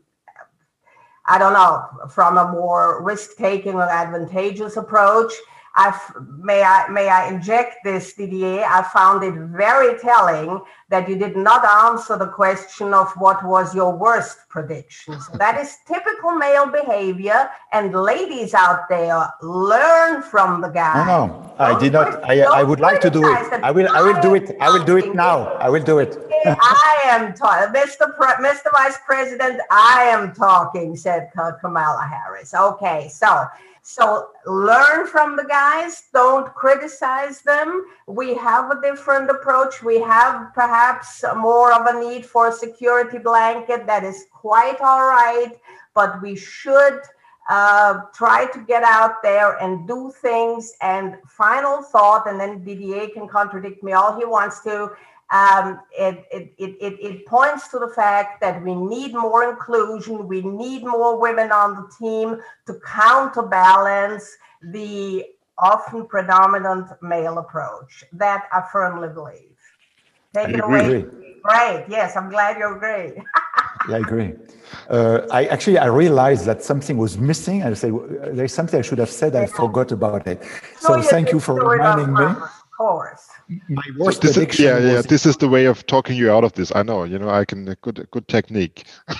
[1.27, 5.33] I don't know, from a more risk taking or advantageous approach.
[5.77, 5.99] I
[6.39, 8.63] may I may I inject this, Didier?
[8.63, 13.75] I found it very telling that you did not answer the question of what was
[13.75, 15.19] your worst prediction.
[15.19, 17.49] So that is typical male behavior.
[17.73, 21.05] And ladies out there, learn from the guy.
[21.05, 22.23] No, no, I did not.
[22.23, 23.37] I, I would like to do it.
[23.61, 23.89] I will.
[23.89, 24.55] I will do it.
[24.61, 25.55] I will do it now.
[25.55, 26.17] I will do it.
[26.45, 28.15] I am talking, Mr.
[28.15, 28.71] Pre- Mr.
[28.71, 29.59] Vice President.
[29.71, 32.53] I am talking," said Kamala Harris.
[32.53, 33.45] Okay, so
[33.87, 37.85] so learn from the guys, don't criticize them.
[38.07, 39.83] We have a different approach.
[39.83, 45.05] We have perhaps more of a need for a security blanket that is quite all
[45.05, 45.51] right,
[45.93, 46.99] but we should
[47.47, 50.73] uh, try to get out there and do things.
[50.81, 54.93] And final thought, and then Didier can contradict me all he wants to
[55.31, 60.41] um, it, it, it, it, points to the fact that we need more inclusion, we
[60.41, 64.37] need more women on the team to counterbalance
[64.71, 65.25] the
[65.57, 68.03] often predominant male approach.
[68.13, 69.55] That I firmly believe.
[70.33, 70.99] Take I it agree, away.
[70.99, 71.35] Agree.
[71.43, 71.85] Great.
[71.89, 73.21] Yes, I'm glad you agree.
[73.89, 74.33] yeah, I agree.
[74.89, 77.63] Uh, I actually I realized that something was missing.
[77.63, 77.93] I said
[78.33, 79.35] there's something I should have said.
[79.35, 80.43] I forgot about it.
[80.79, 82.25] So, so thank you for reminding me.
[82.77, 83.29] Course
[83.69, 84.65] my worst so prediction.
[84.65, 85.01] Is, yeah, yeah.
[85.01, 86.71] This is the way of talking you out of this.
[86.75, 87.03] I know.
[87.03, 88.85] You know, I can good good technique.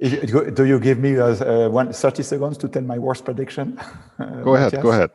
[0.00, 3.78] Do you give me uh, uh, one, 30 seconds to tell my worst prediction?
[4.42, 4.80] go ahead.
[4.80, 5.10] Go ahead.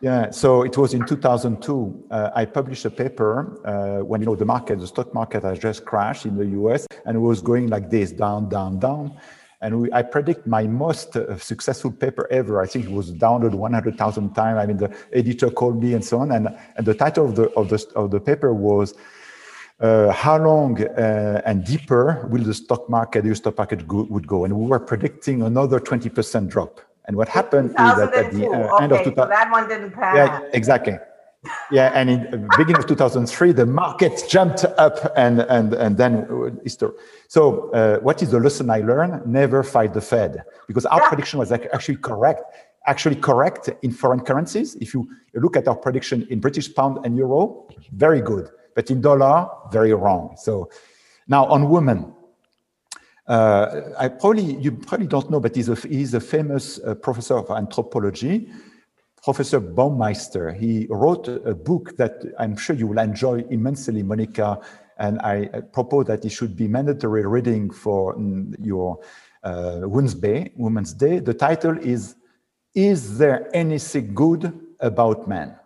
[0.00, 2.04] Yeah, so it was in 2002.
[2.10, 5.58] Uh, I published a paper uh, when you know the market, the stock market has
[5.58, 9.18] just crashed in the US and it was going like this, down, down, down.
[9.66, 12.62] And we, I predict my most uh, successful paper ever.
[12.62, 14.58] I think it was downloaded 100,000 times.
[14.62, 16.30] I mean, the editor called me and so on.
[16.30, 18.94] And, and the title of the, of the, of the paper was
[19.80, 24.28] uh, how long uh, and deeper will the stock market, the stock market go, would
[24.28, 24.44] go?
[24.44, 26.80] And we were predicting another 20% drop.
[27.06, 29.68] And what happened is that at the uh, okay, end of 2000, so that one
[29.68, 30.14] didn't pass.
[30.14, 30.96] Yeah, exactly
[31.70, 36.58] yeah, and in the beginning of 2003, the market jumped up and, and, and then
[36.62, 36.90] history.
[37.28, 39.26] So uh, what is the lesson I learned?
[39.26, 42.42] Never fight the Fed because our prediction was actually correct,
[42.86, 44.76] actually correct in foreign currencies.
[44.76, 49.00] If you look at our prediction in British pound and euro, very good, but in
[49.00, 50.36] dollar, very wrong.
[50.38, 50.70] So
[51.26, 52.12] now on women,
[53.26, 57.36] uh, I probably you probably don't know, but he's a, he's a famous uh, professor
[57.36, 58.48] of anthropology
[59.26, 60.56] Professor Baumeister.
[60.56, 64.60] He wrote a book that I'm sure you will enjoy immensely, Monica,
[64.98, 69.00] and I propose that it should be mandatory reading for mm, your
[69.42, 71.18] uh, Wednesday, Women's Day.
[71.18, 72.14] The title is
[72.76, 75.56] Is There Anything Good About Men?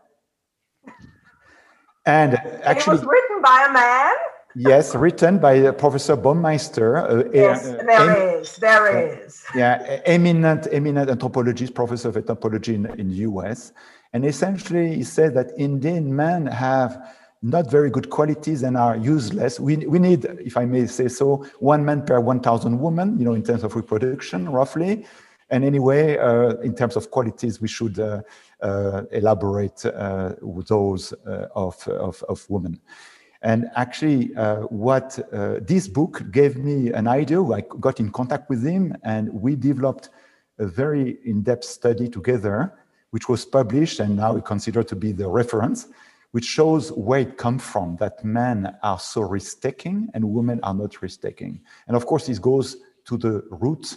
[2.06, 4.14] And actually, it was written by a man
[4.55, 6.96] yes, written by Professor Baumeister.
[6.96, 9.44] Uh, yes, uh, there is, there is.
[9.55, 13.72] Yeah, eminent, eminent anthropologist, professor of anthropology in, in the US.
[14.12, 19.59] And essentially, he said that Indian men have not very good qualities and are useless.
[19.59, 23.34] We, we need, if I may say so, one man per 1,000 women, you know,
[23.34, 25.07] in terms of reproduction, roughly.
[25.48, 28.22] And anyway, uh, in terms of qualities, we should uh,
[28.61, 30.34] uh, elaborate uh,
[30.68, 32.78] those uh, of, of, of women.
[33.43, 38.51] And actually, uh, what uh, this book gave me an idea, I got in contact
[38.51, 40.11] with him and we developed
[40.59, 42.74] a very in-depth study together,
[43.11, 45.88] which was published and now we consider to be the reference,
[46.32, 51.01] which shows where it comes from, that men are so risk-taking and women are not
[51.01, 51.61] risk-taking.
[51.86, 52.76] And of course, this goes
[53.07, 53.97] to the root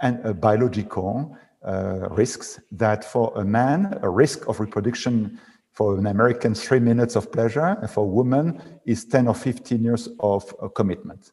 [0.00, 5.40] and uh, biological uh, risks that for a man, a risk of reproduction
[5.76, 10.08] for an American, three minutes of pleasure, and for woman is 10 or 15 years
[10.20, 11.32] of uh, commitment.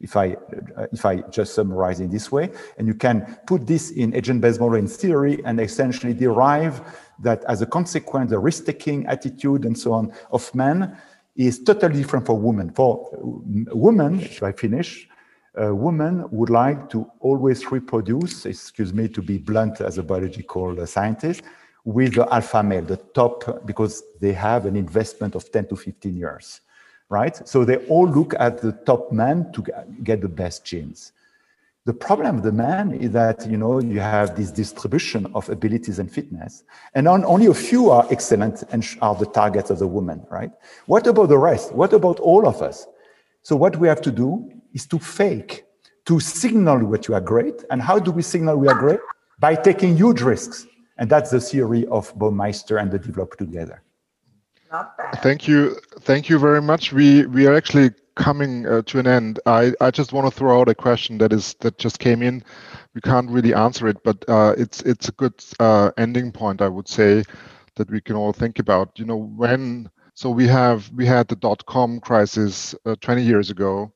[0.00, 0.36] If I,
[0.76, 4.60] uh, if I just summarize in this way, and you can put this in agent-based
[4.60, 6.80] model in theory and essentially derive
[7.18, 10.96] that as a consequence, the risk-taking attitude and so on of men
[11.34, 12.70] is totally different for women.
[12.70, 15.08] For women, if I finish,
[15.56, 20.86] a woman would like to always reproduce, excuse me to be blunt as a biological
[20.86, 21.42] scientist,
[21.84, 26.16] with the alpha male, the top, because they have an investment of 10 to 15
[26.16, 26.60] years,
[27.08, 27.46] right?
[27.48, 29.64] So they all look at the top man to
[30.02, 31.12] get the best genes.
[31.86, 35.98] The problem of the man is that you know you have this distribution of abilities
[35.98, 36.62] and fitness,
[36.94, 40.52] and on, only a few are excellent and are the targets of the woman, right?
[40.86, 41.72] What about the rest?
[41.72, 42.86] What about all of us?
[43.42, 45.64] So what we have to do is to fake,
[46.04, 47.64] to signal what you are great.
[47.70, 49.00] And how do we signal we are great?
[49.38, 50.66] By taking huge risks.
[51.00, 53.82] And that's the theory of Baumeister and the develop together.
[54.70, 55.20] Not bad.
[55.22, 55.76] Thank you.
[56.00, 56.92] Thank you very much.
[56.92, 59.40] We we are actually coming uh, to an end.
[59.46, 62.44] I, I just want to throw out a question that is that just came in.
[62.94, 66.68] We can't really answer it, but uh, it's it's a good uh, ending point, I
[66.68, 67.24] would say,
[67.76, 68.98] that we can all think about.
[68.98, 73.50] You know, when so we have we had the dot com crisis uh, 20 years
[73.50, 73.90] ago,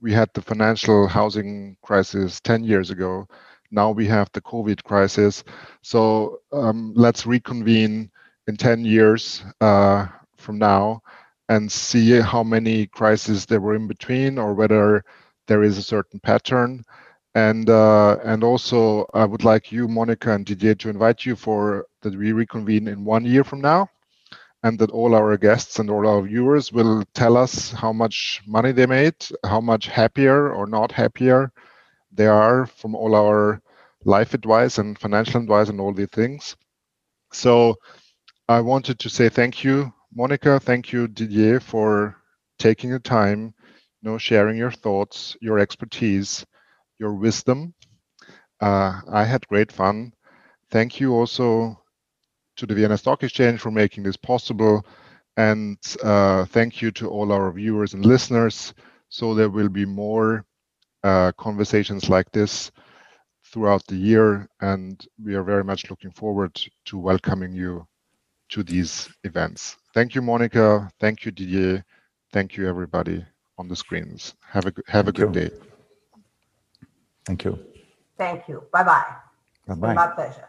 [0.00, 3.28] we had the financial housing crisis 10 years ago.
[3.70, 5.44] Now we have the COVID crisis.
[5.82, 8.10] So um, let's reconvene
[8.46, 10.06] in 10 years uh,
[10.36, 11.02] from now
[11.48, 15.04] and see how many crises there were in between or whether
[15.46, 16.84] there is a certain pattern.
[17.34, 21.86] And uh, and also, I would like you, Monica and Didier, to invite you for
[22.02, 23.88] that we reconvene in one year from now,
[24.62, 28.72] and that all our guests and all our viewers will tell us how much money
[28.72, 29.14] they made,
[29.44, 31.52] how much happier or not happier
[32.18, 33.62] they are from all our
[34.04, 36.56] life advice and financial advice and all these things.
[37.32, 37.76] So
[38.48, 42.16] I wanted to say thank you Monica, thank you, Didier, for
[42.58, 43.54] taking the time,
[44.02, 46.46] you know, sharing your thoughts, your expertise,
[46.98, 47.74] your wisdom.
[48.60, 50.12] Uh, I had great fun.
[50.70, 51.80] Thank you also
[52.56, 54.84] to the Vienna Stock Exchange for making this possible.
[55.36, 58.74] And uh, thank you to all our viewers and listeners.
[59.10, 60.44] So there will be more
[61.08, 62.70] uh, conversations like this
[63.50, 64.48] throughout the year.
[64.60, 64.94] And
[65.24, 66.54] we are very much looking forward
[66.86, 67.86] to welcoming you
[68.50, 69.76] to these events.
[69.94, 70.90] Thank you, Monica.
[71.00, 71.84] Thank you, Didier.
[72.32, 73.24] Thank you, everybody
[73.58, 74.34] on the screens.
[74.54, 75.40] Have a have a good you.
[75.40, 75.50] day.
[77.26, 77.58] Thank you.
[78.16, 78.64] Thank you.
[78.72, 79.04] Bye bye.
[79.66, 79.94] Bye bye.
[79.94, 80.48] My pleasure.